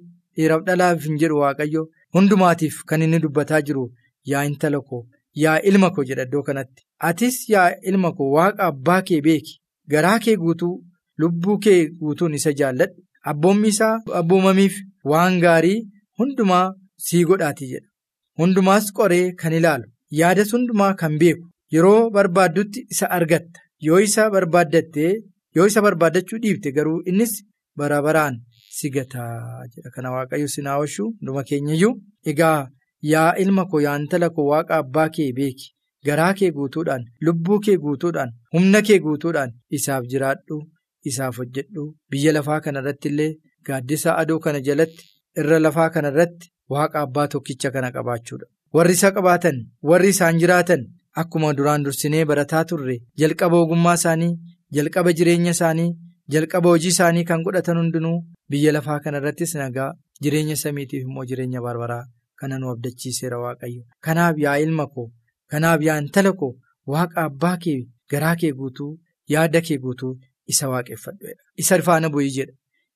Dhiiraaf 0.41 0.63
dhalaaf 0.67 1.03
hin 1.07 1.17
jedhu 1.23 1.37
waaqayyo 1.43 1.81
hundumaatiif 2.17 2.77
kan 2.91 3.01
inni 3.07 3.19
dubbataa 3.25 3.61
jiru 3.67 3.83
yaa 4.31 4.43
intala 4.51 4.79
koo 4.91 5.01
yaa 5.43 5.57
ilma 5.71 5.89
koo 5.95 6.03
jedha 6.09 6.23
iddoo 6.27 6.43
kanatti. 6.49 6.83
Atis 7.09 7.37
yaa 7.53 7.67
ilma 7.91 8.11
koo 8.17 8.29
waaqa 8.37 8.63
abbaa 8.71 9.01
kee 9.09 9.21
beeki 9.27 9.55
garaa 9.93 10.17
kee 10.25 10.35
guutuu 10.43 10.73
lubbuu 11.23 11.57
kee 11.65 11.79
guutuun 12.01 12.33
isa 12.39 12.53
jaalladhu 12.59 13.01
abboommi 13.31 13.67
isaa 13.73 13.93
abboomamiif 14.19 14.75
waan 15.13 15.39
gaarii 15.45 15.79
hundumaa 16.19 16.65
sii 17.07 17.23
godhaati 17.31 17.69
jedha. 17.71 17.87
Hundumaas 18.39 18.91
qoree 18.99 19.25
kan 19.41 19.53
ilaalu 19.59 19.87
yaadas 20.21 20.53
hundumaa 20.57 20.93
kan 21.01 21.17
beeku 21.23 21.45
yeroo 21.75 22.09
barbaaddutti 22.15 22.85
isa 22.95 23.09
argatta 23.17 23.59
yoo 23.87 23.99
isa 24.07 24.29
barbaaddattee 24.35 25.11
yoo 25.57 25.67
isa 25.71 25.81
barbaaddachuu 25.87 26.39
dhiifte 26.45 26.71
garuu 26.77 26.99
innis 27.13 27.33
bara 27.77 28.01
baraan. 28.07 28.35
Sigataa 28.77 29.65
jedha 29.73 29.89
kana 29.95 30.11
waaqayyo 30.15 30.47
sinaa 30.55 30.77
oolchuu 30.81 31.07
hunduma 31.11 31.43
keenyayyuu 31.49 31.93
egaa 32.31 32.59
yaa 33.11 33.29
ilma 33.43 33.65
koo 33.71 33.81
yaa 33.85 33.97
intala 34.01 34.29
koo 34.35 34.45
waaqa 34.51 34.77
abbaa 34.83 35.09
kee 35.15 35.31
beeki. 35.39 35.67
Garaa 36.07 36.33
kee 36.39 36.51
guutuudhaan 36.57 37.03
lubbuu 37.25 37.59
kee 37.65 37.77
guutuudhaan 37.83 38.31
humna 38.53 38.79
kee 38.87 38.99
guutuudhaan 39.05 39.51
isaaf 39.77 40.03
jiraadhu 40.11 40.57
isaaf 41.09 41.37
hojjedhu. 41.41 41.83
Biyya 42.11 42.31
lafaa 42.37 42.59
kana 42.65 42.79
irratti 42.83 43.07
illee 43.11 43.31
gaaddisa 43.67 44.15
aduu 44.21 44.39
kana 44.45 44.59
jalatti 44.67 45.05
irra 45.43 45.59
lafaa 45.65 45.89
kana 45.95 46.09
irratti 46.13 46.49
waaqa 46.75 47.01
abbaa 47.05 47.27
tokkicha 47.33 47.71
kana 47.75 47.91
qabaachuudha. 47.95 48.45
Warri 48.75 48.93
isa 48.99 49.11
qabaatan 49.15 49.57
warri 49.89 50.09
isaan 50.15 50.39
jiraatan 50.41 50.81
akkuma 51.21 51.53
duraan 51.57 51.83
dursinee 51.85 52.25
barataa 52.31 52.63
turre 52.69 52.95
jalqaba 53.21 53.57
ogummaa 53.63 53.95
isaanii 53.99 54.31
jalqaba 54.75 55.13
jireenya 55.19 55.51
isaanii 55.57 55.89
jalqaba 56.33 56.69
hojii 56.73 56.91
isaanii 56.95 57.23
kan 57.29 57.43
godhatan 57.45 57.77
hundinuu 57.81 58.17
biyya 58.49 58.71
lafaa 58.75 58.99
kana 59.03 59.17
irrattis 59.21 59.53
nagaa 59.61 59.91
jireenya 60.23 60.55
samiitiif 60.63 61.03
immoo 61.07 61.25
jireenya 61.29 61.61
barbaraa 61.65 62.03
kana 62.39 62.57
nu 62.59 62.69
abdachiiseera 62.73 63.37
waaqayyo. 63.43 63.83
Kanaaf 64.05 64.37
yaa 64.45 64.57
ilma 64.65 64.85
koo 64.93 65.07
kanaaf 65.51 65.81
yaa 65.87 65.97
intala 66.03 66.33
koo 66.39 66.53
waaqa 66.93 67.21
abbaa 67.27 67.57
kee 67.63 67.79
garaa 68.11 68.35
kee 68.41 68.51
guutuu 68.59 68.91
yaada 69.33 69.61
kee 69.67 69.77
guutuu 69.83 70.13
isa 70.51 70.69
waaqeffadhu 70.71 71.25
isa 71.63 71.81
faana 71.87 72.09
bu'ii 72.13 72.31
jedha 72.37 72.53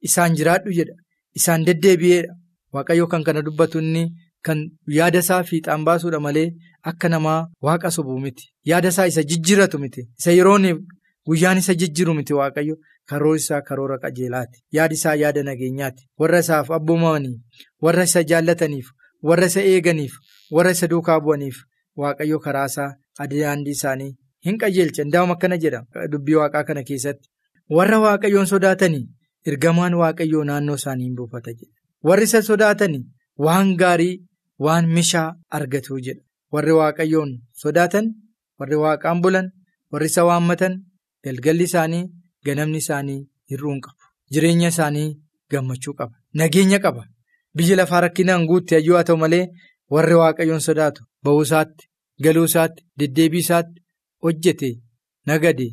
isaan 0.09 0.35
jiraadhu 0.39 0.71
jedha 0.79 0.95
isaan 1.39 1.65
deddeebi'eedha 1.67 2.33
waaqayyo 2.73 3.07
kan 3.11 3.23
kana 3.27 3.41
dubbatu 3.47 3.79
inni. 3.85 4.05
Kan 4.45 4.59
yaada 4.95 5.19
isaa 5.23 5.43
fiixaan 5.49 5.83
baasuudha 5.85 6.19
malee 6.25 6.49
akka 6.89 7.09
namaa 7.09 7.39
waaqa 7.65 7.89
sobuu 7.95 8.17
miti. 8.25 8.43
Yaada 8.71 8.89
isaa 8.93 9.07
isa 9.11 9.23
jijjiiratu 9.29 9.79
miti. 9.83 10.01
Isa 10.19 10.31
yeroon 10.37 10.67
guyyaan 11.27 11.57
isa 11.61 11.73
jijjiiru 11.81 12.13
miti 12.17 12.33
waaqayyo 12.39 12.75
karoora 13.09 13.37
isaa 13.41 13.61
karoora 13.61 13.97
qajeelaati. 14.03 14.57
Yaadi 14.71 14.95
isaa 14.99 15.15
yaada 15.21 15.43
nageenyaati. 15.43 16.03
Warra 16.19 16.39
isaaf 16.45 16.71
abboomamaniif, 16.71 17.39
warra 17.81 18.03
isa 18.09 18.23
jaallataniif, 18.23 18.87
warra 19.23 19.45
isa 19.51 19.61
eeganiif, 19.61 20.13
warra 20.51 20.71
isa 20.71 20.87
duukaa 20.87 21.19
bu'aniif 21.19 21.57
waaqayyo 21.97 22.39
karaa 22.45 22.65
isaa 22.71 22.89
daandii 23.31 23.71
isaanii 23.77 24.11
hin 24.45 24.57
qajeelcha. 24.61 25.03
Indaa'uma 25.03 25.33
akkana 25.37 25.57
jedha 25.57 25.81
dubbii 26.11 26.35
waaqaa 26.41 26.63
kana 26.63 26.83
keessatti. 26.83 27.29
Warra 27.77 27.99
waaqayyoon 28.05 28.47
sodaatanii 28.53 29.05
ergamaan 29.51 29.93
waaqayyoo 30.01 30.43
naannoo 30.43 30.75
isaanii 30.81 31.05
hin 31.09 31.15
buufata 31.15 31.51
jedha. 31.53 31.71
Warri 32.03 32.23
isa 32.29 32.41
sodaatanii 32.41 33.03
waan 33.37 33.75
gaarii. 33.83 34.15
Waan 34.65 34.85
mishaa 34.95 35.35
argatu 35.57 35.97
jedha. 36.05 36.21
Warri 36.53 36.71
waaqayyoon 36.71 37.31
sodaatan, 37.61 38.05
warri 38.59 38.75
waaqaan 38.83 39.21
bulan, 39.23 39.49
warri 39.91 40.07
isa 40.11 40.23
waammatan, 40.25 40.77
galgalli 41.25 41.63
isaanii, 41.69 42.03
ganamni 42.45 42.77
isaanii 42.83 43.19
hir'uun 43.51 43.79
qabu. 43.85 44.01
Jireenya 44.33 44.67
isaanii 44.73 45.09
gammachuu 45.51 45.93
qaba. 45.99 46.13
Nageenya 46.33 46.79
qaba. 46.85 47.03
Biyya 47.55 47.75
lafaa 47.79 48.01
rakkinaan 48.05 48.45
guutte 48.49 48.75
hayyuu 48.75 48.95
haa 48.97 49.03
ta'u 49.09 49.17
malee 49.23 49.45
warri 49.93 50.15
waaqayyoon 50.21 50.59
sodaatu 50.67 51.01
ba'uusaatti, 51.23 51.85
galuusaatti, 52.23 52.83
deddeebiisaatti 52.99 53.81
hojjete, 54.23 54.69
nagade, 55.27 55.67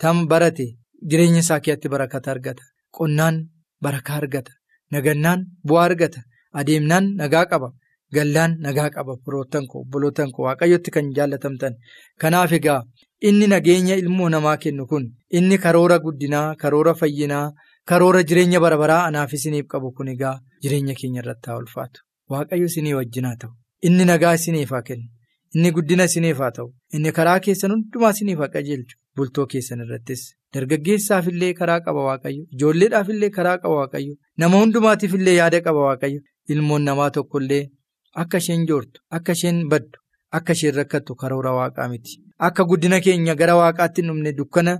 tam 0.00 0.26
barate, 0.30 0.66
jireenya 1.10 1.40
isaa 1.44 1.60
keessatti 1.64 1.88
barakata 1.94 2.30
argata. 2.34 2.62
Qonnaan 2.96 3.36
barakaa 3.82 4.16
argata. 4.22 4.52
Nagannaan 4.92 5.40
bu'aa 5.68 5.84
argata. 5.90 6.20
Adeemnaan 6.58 7.04
nagaa 7.20 7.46
qaba. 7.50 7.68
Gallaan 8.14 8.52
nagaa 8.64 8.90
qaba 8.94 9.12
firoottan 9.24 9.64
koo 9.70 9.80
obboloottan 9.84 10.30
koo 10.34 10.44
waaqayyotti 10.46 10.90
kan 10.94 11.06
jaallatamtan 11.16 11.74
kanaaf 12.20 12.52
egaa 12.58 12.80
inni 13.28 13.46
nageenya 13.52 13.96
ilmoo 14.02 14.28
namaa 14.34 14.56
kennu 14.64 14.86
kun 14.90 15.04
inni 15.40 15.58
karoora 15.64 15.98
guddinaa 16.04 16.54
karoora 16.62 16.94
fayyinaa 17.00 17.52
karoora 17.90 18.22
jireenya 18.28 18.60
barabaraa 18.64 19.02
anaaf 19.08 19.32
isiniif 19.38 19.66
qabu 19.72 19.92
kun 19.96 20.08
egaa 20.14 20.36
jireenya 20.62 20.94
keenya 21.00 21.20
irratti 21.22 21.50
haa 21.50 21.58
ulfaatu 21.62 22.00
waaqayyo 22.34 22.66
isinii 22.72 22.92
wajjin 22.98 23.24
haa 23.28 23.36
ta'u. 23.42 23.52
Inni 23.86 24.04
nagaa 24.10 24.34
isiniif 24.38 24.70
haa 24.74 24.82
kennu. 24.88 25.06
Inni 25.54 25.70
guddina 25.76 26.04
isiniif 26.10 26.38
haa 26.44 26.50
ta'u. 26.56 26.68
Inni 26.98 27.12
karaa 27.18 27.38
keessan 27.44 27.70
hundumaa 27.74 28.10
isiniif 28.16 28.38
haa 28.44 28.48
qajeelchu. 28.54 28.96
Bultoo 29.16 29.46
keessan 29.52 29.80
irrattis. 29.84 30.22
Dargaggeessaaf 30.54 31.28
illee 31.32 31.52
karaa 31.60 31.80
qaba 31.86 32.02
waaqayyo. 32.08 32.42
Ijoolleedhaaf 32.54 33.08
illee 33.14 33.30
karaa 33.36 33.56
qaba 33.62 33.74
waaqayyo. 33.80 34.14
Nama 34.38 34.60
hundumaatiif 34.62 35.14
illee 35.20 35.36
yaada 35.38 35.60
qaba 35.68 35.80
waaqayyo. 35.88 36.20
Ilmoon 36.54 36.82
namaa 36.90 37.10
tokkollee. 37.18 37.62
Akka 38.22 38.38
isheen 38.42 38.66
joortu 38.68 39.00
akka 39.20 39.32
isheen 39.38 39.58
baddu 39.70 39.98
akka 40.40 40.52
isheen 40.58 40.74
rakkattu 40.80 41.14
karoora 41.22 41.52
waaqaa 41.60 41.88
miti 41.92 42.18
akka 42.38 42.64
guddina 42.64 43.00
keenya 43.00 43.34
gara 43.34 43.54
waaqaatti 43.56 44.02
dhumne 44.06 44.32
dukkana 44.38 44.78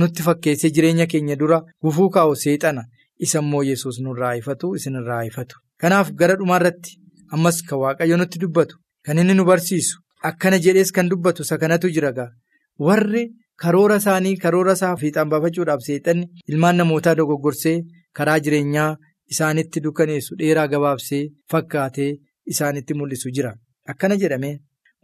nutti 0.00 0.22
fakkeessee 0.26 0.70
jireenya 0.74 1.06
keenya 1.06 1.36
dura 1.36 1.58
gufuu 1.82 2.08
kaa'u 2.14 2.34
seexana 2.42 2.82
isa 3.26 3.38
immoo 3.44 3.62
yesus 3.62 4.00
nurraa 4.00 4.34
ifatu 4.40 4.74
isinirraa 4.76 5.24
ifatu. 5.30 5.56
Kanaaf 5.80 6.10
gara 6.20 6.34
dhumaarratti 6.40 6.98
ammas 7.32 7.62
kan 7.62 7.78
waaqayyo 7.78 8.16
nutti 8.16 8.38
dubbatu 8.42 8.76
kan 9.06 9.18
inni 9.18 9.34
nu 9.34 9.44
barsiisu 9.44 9.98
akkana 10.28 10.58
jedhees 10.64 10.92
kan 10.92 11.08
dubbatu 11.08 11.42
isa 11.42 11.58
kanatu 11.58 11.90
jira 11.94 12.12
gaa 12.12 12.30
warri 12.78 13.24
karoora 13.62 13.96
isaanii 14.02 14.36
karoora 14.44 14.72
isaa 14.78 14.96
fiixaan 14.96 15.28
baafachuudhaaf 15.32 15.80
seexanni 15.86 16.26
ilmaan 16.48 16.76
namootaa 16.80 17.14
dogoggorsee 17.18 17.76
karaa 18.16 18.38
jireenyaa 18.44 18.96
isaanitti 19.32 19.80
dukkaneessu 19.84 20.36
dheeraa 20.38 20.66
gabaabsee 20.68 21.24
fakkaatee. 21.50 22.12
Isaanitti 22.52 22.94
mul'isu 22.94 23.30
jira 23.36 23.50
akkana 23.90 24.16
jedhame 24.22 24.48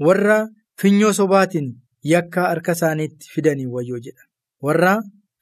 warra 0.07 0.35
finyoo 0.81 1.13
sobaatiin 1.19 1.69
yakka 2.13 2.41
harka 2.49 2.73
isaaniitti 2.79 3.29
fidanii 3.35 3.67
wayyoo 3.75 3.99
jedha. 4.07 4.23
Warra 4.63 4.93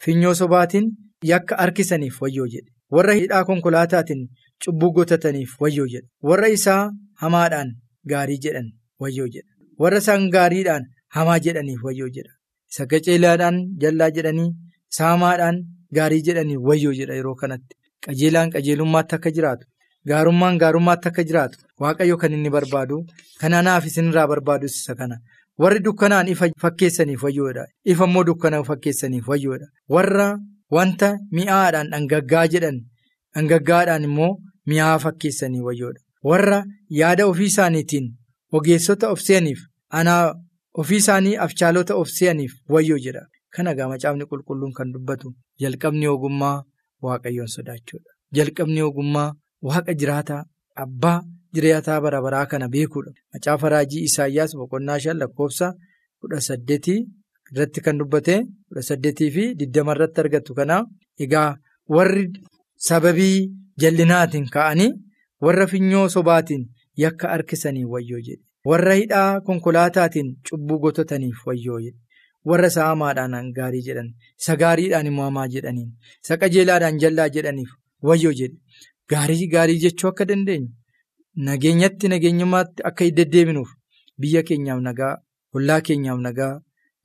finyoo 0.05 0.35
sobaatiin 0.41 0.91
yakka 1.33 1.57
harkisaniif 1.63 2.21
wayyoo 2.23 2.47
jedhe 2.55 2.71
warra 2.97 3.15
hidhaa 3.21 3.45
konkolaataatiin 3.45 4.29
cubbuu 4.65 4.93
gotataniif 4.97 5.55
wayyoo 5.61 5.87
jedha. 5.95 6.09
Warra 6.23 6.49
isaa 6.57 6.91
hamaadhaan 7.23 7.71
gaarii 8.13 8.39
jedhan 8.45 8.69
wayyoo 9.01 9.29
jedha. 9.35 9.51
Warra 9.79 9.99
isaan 10.05 10.29
gaariidhaan 10.35 10.85
hamaa 11.17 11.39
jedhaniif 11.47 11.83
wayyoo 11.89 12.09
jedha. 12.17 12.33
Isa 12.73 12.87
qajeelaadhaan 12.93 13.59
jallaa 13.83 14.11
jedhanii 14.17 14.51
saamaadhaan 14.99 15.59
gaarii 15.99 16.23
jedhaniif 16.29 16.61
wayyoo 16.71 16.93
jedha 17.01 17.15
yeroo 17.21 17.35
kanatti. 17.43 17.77
Qajeelaan 18.07 18.51
qajeelummaatti 18.55 19.15
akka 19.19 19.31
jiraatu. 19.37 19.67
Gaarummaan 20.09 20.59
gaarummaatti 20.63 21.09
akka 21.09 21.23
jiraatu 21.29 21.59
waaqayyo 21.83 22.17
kan 22.21 22.33
inni 22.33 22.51
barbaadu 22.57 22.97
kanaaf 23.41 23.87
isinirraa 23.91 24.27
barbaadu 24.33 24.67
isa 24.71 24.95
kana 25.01 25.17
warri 25.63 25.81
dukkanaan 25.87 26.29
ifa 26.35 26.47
fakkeessaniif 26.65 27.23
wayyoodha 27.27 27.65
ifa 27.93 28.05
immoo 28.09 28.25
dukkana 28.29 28.65
fakkeessaniif 28.71 29.29
wayyoodha 29.33 29.67
warra 29.95 30.29
wanta 30.77 31.09
mi'aadhaan 31.37 31.91
dhangaggaa 31.93 32.47
jedhan 32.53 32.79
dhangaggaadhaan 33.35 34.05
immoo 34.11 34.33
mi'aa 34.71 34.99
fakkeessanii 35.05 35.61
wayyoodha 35.69 36.01
warra 36.31 36.59
yaada 37.01 37.27
ofii 37.31 37.51
isaaniitiin 37.53 38.07
ogeessota 38.59 39.09
of 39.15 39.21
se'aniif 39.29 39.61
anaa 40.01 40.35
ofii 40.81 40.97
isaanii 41.03 41.37
afchaalota 41.47 41.95
of 42.01 42.09
se'aniif 42.19 42.53
wayyoo 42.75 42.99
jedha. 43.07 43.23
Kana 43.55 43.75
gaa 43.75 43.89
macaafni 43.89 44.25
qulqulluun 44.31 44.73
kan 44.79 44.93
dubbatu 44.95 45.29
jalqabni 45.61 46.07
ogummaa 46.15 46.57
waaqayyoon 47.05 47.49
sodaachuudha 47.57 48.11
jalqabni 48.37 48.83
ogummaa. 48.89 49.33
Waaqa 49.67 49.95
jiraataa 50.01 50.43
abbaa 50.85 51.23
jiraataa 51.55 52.01
bara 52.05 52.21
baraa 52.25 52.47
kana 52.51 52.69
beekuudha. 52.75 53.13
Macaafa 53.33 53.69
raajii 53.75 54.03
Isaayyaas 54.09 54.53
boqonnaa 54.61 54.99
shan 55.05 55.17
lakkoofsa 55.23 55.67
kudha 56.21 56.41
saddeetii 56.49 57.01
irratti 57.53 57.81
kan 57.85 57.99
dubbate 58.01 58.35
kudha 58.69 58.83
saddeetii 58.91 59.31
fi 59.37 59.45
digdama 59.61 59.93
irratti 59.97 60.21
argattu 60.25 60.55
kana 60.59 60.77
egaa 61.25 61.51
warri 61.97 62.25
sababii 62.89 63.39
jallinaatiin 63.83 64.47
ka'anii 64.57 64.91
warra 65.47 65.67
finyoo 65.73 66.09
sobaatiin 66.17 66.65
yakka 67.05 67.29
harkisanii 67.35 67.85
wayyoo 67.93 68.21
jedhe 68.27 68.43
warra 68.71 68.95
hidhaa 69.01 69.41
konkolaataatiin 69.47 70.29
cubbuu 70.51 70.79
gotataniif 70.85 71.47
wayyoo 71.49 71.81
jedhe 71.85 71.99
warra 72.51 72.67
isa 72.73 72.85
hamaadhaan 72.89 73.53
gaarii 73.59 73.83
jedhan 73.89 74.11
isa 74.41 74.57
gaariidhaan 74.63 75.07
immoo 75.11 75.25
hamaa 75.29 75.47
jedhaniin 75.55 75.91
isa 76.25 76.37
qajeelaadhaan 76.43 76.99
jallaa 77.05 77.29
jedhaniif 77.37 77.71
wayyoo 78.11 78.33
jedhe. 78.41 78.57
Gaarii 79.11 79.47
gaarii 79.55 79.79
jechuu 79.85 80.09
akka 80.11 80.25
dandeenyu 80.31 80.69
nageenyatti 81.47 82.09
nageenyummaatti 82.13 82.83
akka 82.89 83.11
deddeebinuuf 83.19 83.71
biyya 84.21 84.43
keenyaaf 84.49 84.81
nagaa 84.87 85.15
ollaa 85.57 85.81
keenyaaf 85.89 86.21
nagaa 86.27 86.55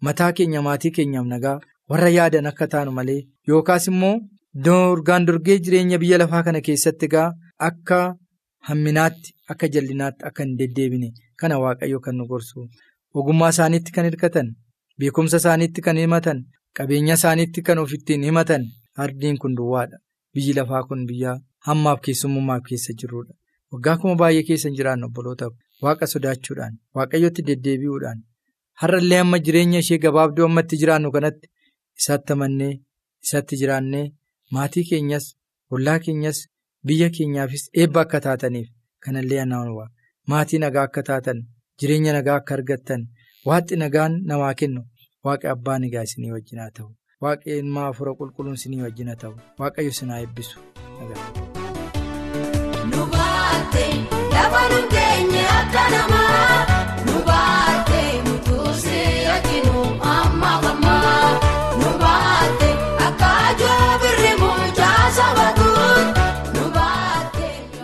mataa 0.06 0.32
keenya 0.38 0.62
maatii 0.68 0.92
keenyaaf 0.98 1.28
nagaa 1.34 1.58
warra 1.90 2.10
yaadan 2.18 2.46
akka 2.52 2.68
taanu 2.74 2.92
malee 2.98 3.20
yookaas 3.50 3.86
immoo 3.92 4.16
dorgaan 4.66 5.26
dorgee 5.28 5.58
jireenya 5.66 5.98
biyya 6.04 6.18
lafaa 6.22 6.44
kana 6.48 6.62
keessatti 6.68 7.06
egaa 7.10 7.28
akka 7.70 8.00
hamminaatti 8.70 9.34
akka 9.56 9.68
jallinaatti 9.76 10.26
akka 10.30 10.44
hin 10.48 10.58
deddeebine 10.62 11.10
kana 11.44 11.60
waaqayyo 11.64 12.00
kan 12.08 12.16
nu 12.22 12.26
gorsu 12.32 12.68
ogummaa 13.22 13.50
isaaniitti 13.56 13.92
kan 13.96 14.06
hirkatan 14.10 14.50
beekumsa 15.00 15.38
isaaniitti 15.44 15.82
kan 15.88 15.98
himatan 16.04 16.44
qabeenya 16.80 17.14
isaaniitti 17.22 17.62
kan 17.70 17.80
of 17.86 17.94
ittiin 18.00 18.24
himatan 18.30 18.66
ardiin 19.06 19.38
kun 19.46 19.56
duwwaadha 19.62 19.98
biyyi 20.34 20.54
lafaa 20.60 20.84
kun 20.90 21.06
biyya. 21.10 21.40
Hammaaf 21.68 22.00
keessummummaaf 22.06 22.64
keessa 22.70 22.94
jirrudha. 23.00 23.34
Waggaa 23.74 23.98
kuma 24.02 24.16
baay'ee 24.22 24.44
keessa 24.50 24.70
hin 24.70 24.78
jiraannu 24.80 25.06
obbolootaaf 25.10 25.54
waaqa 25.86 26.06
sodaachuudhaan 26.14 26.74
waaqayyotti 27.00 27.46
deddeebi'uudhaan 27.50 28.20
har'allee 28.82 29.20
amma 29.24 29.40
jireenya 29.48 29.80
ishee 29.86 29.98
gabaabduu 30.06 30.46
ammatti 30.50 30.80
jiraannu 30.84 31.12
kanatti 31.16 31.48
isaatti 32.02 32.34
amannee 32.38 32.72
isatti 33.28 33.60
jiraannee 33.62 34.06
maatii 34.58 34.86
keenyas 34.92 35.28
ollaa 35.78 35.98
keenyas 36.08 36.40
biyya 36.92 37.10
keenyaafis 37.18 37.64
eebba 37.84 38.02
akka 38.06 38.20
taataniif 38.28 38.70
kanallee 39.08 39.40
anaanuwa 39.46 39.86
maatii 40.34 40.60
nagaa 40.66 40.84
akka 40.90 41.04
taatan 41.12 41.40
jireenya 41.82 42.14
nagaa 42.18 42.36
akka 42.42 42.54
argattan 42.58 43.08
waaqni 43.52 43.78
nagaan 43.86 44.20
namaa 44.32 44.54
kennu 44.64 44.82
waaqa 45.30 45.52
abbaa 45.56 45.80
nagaa 45.86 46.04
isinii 46.10 46.32
wajjin 46.36 46.60
haa 46.64 46.72
ta'u. 46.78 46.90
Waaqa 47.24 47.50
ilmaa 47.60 47.88
afura 47.94 48.14
qulqulluun 48.20 48.58
isinii 48.60 48.82
wajjin 48.88 49.08
haa 49.14 49.22
ta'u. 49.24 49.34
Waaqayyo 49.64 49.92
isin 49.96 50.10
haa 50.16 50.22
eebbisu. 50.26 50.58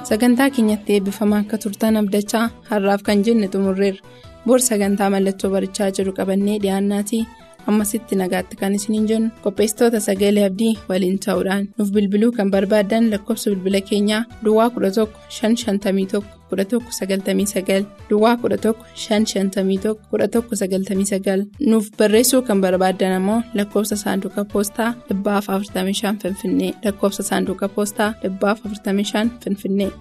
Sagantaa 0.09 0.49
keenyatti 0.55 0.93
eebbifamaa 0.95 1.39
akka 1.43 1.57
turtan 1.63 1.97
abdachaa 2.01 2.45
har'aaf 2.69 3.01
kan 3.07 3.23
jenne 3.27 3.47
xumurreerra. 3.53 4.01
Boor 4.45 4.59
sagantaa 4.69 5.09
mallattoo 5.15 5.49
barichaa 5.55 5.89
jiru 5.97 6.11
qabannee 6.19 6.57
dhiyaannaatii 6.63 7.23
ammasitti 7.69 8.15
nagaatti 8.21 8.59
kan 8.61 8.75
isiniin 8.79 9.07
jennu 9.11 9.29
qopheessitoota 9.43 9.99
sagalee 10.07 10.45
abdii 10.49 10.73
waliin 10.89 11.19
ta'uudhaan 11.25 11.69
nuuf 11.77 11.89
bilbiluu 11.95 12.31
kan 12.37 12.51
barbaaddan 12.55 13.11
lakkoofsa 13.13 13.49
bilbila 13.51 13.81
keenyaa 13.91 14.23
duwwaa 14.45 14.69
11 14.75 15.07
551 15.39 16.23
1199 16.51 17.85
duwwaa 18.09 18.35
11 18.43 18.73
551 19.05 19.95
1199 20.11 21.45
nuuf 21.71 21.89
barreessuu 21.97 22.41
kan 22.41 22.61
barbaaddan 22.65 23.13
ammoo 23.19 23.41
lakkoofsa 23.53 23.95
saanduqa 24.03 24.45
poostaa 24.53 24.91
45 25.09 26.15
finfinnee 26.23 26.73
lakkoofsa 26.85 27.23
saanduqa 27.31 27.67
poostaa 27.75 28.13
45 28.23 29.29
finfinnee. 29.43 29.91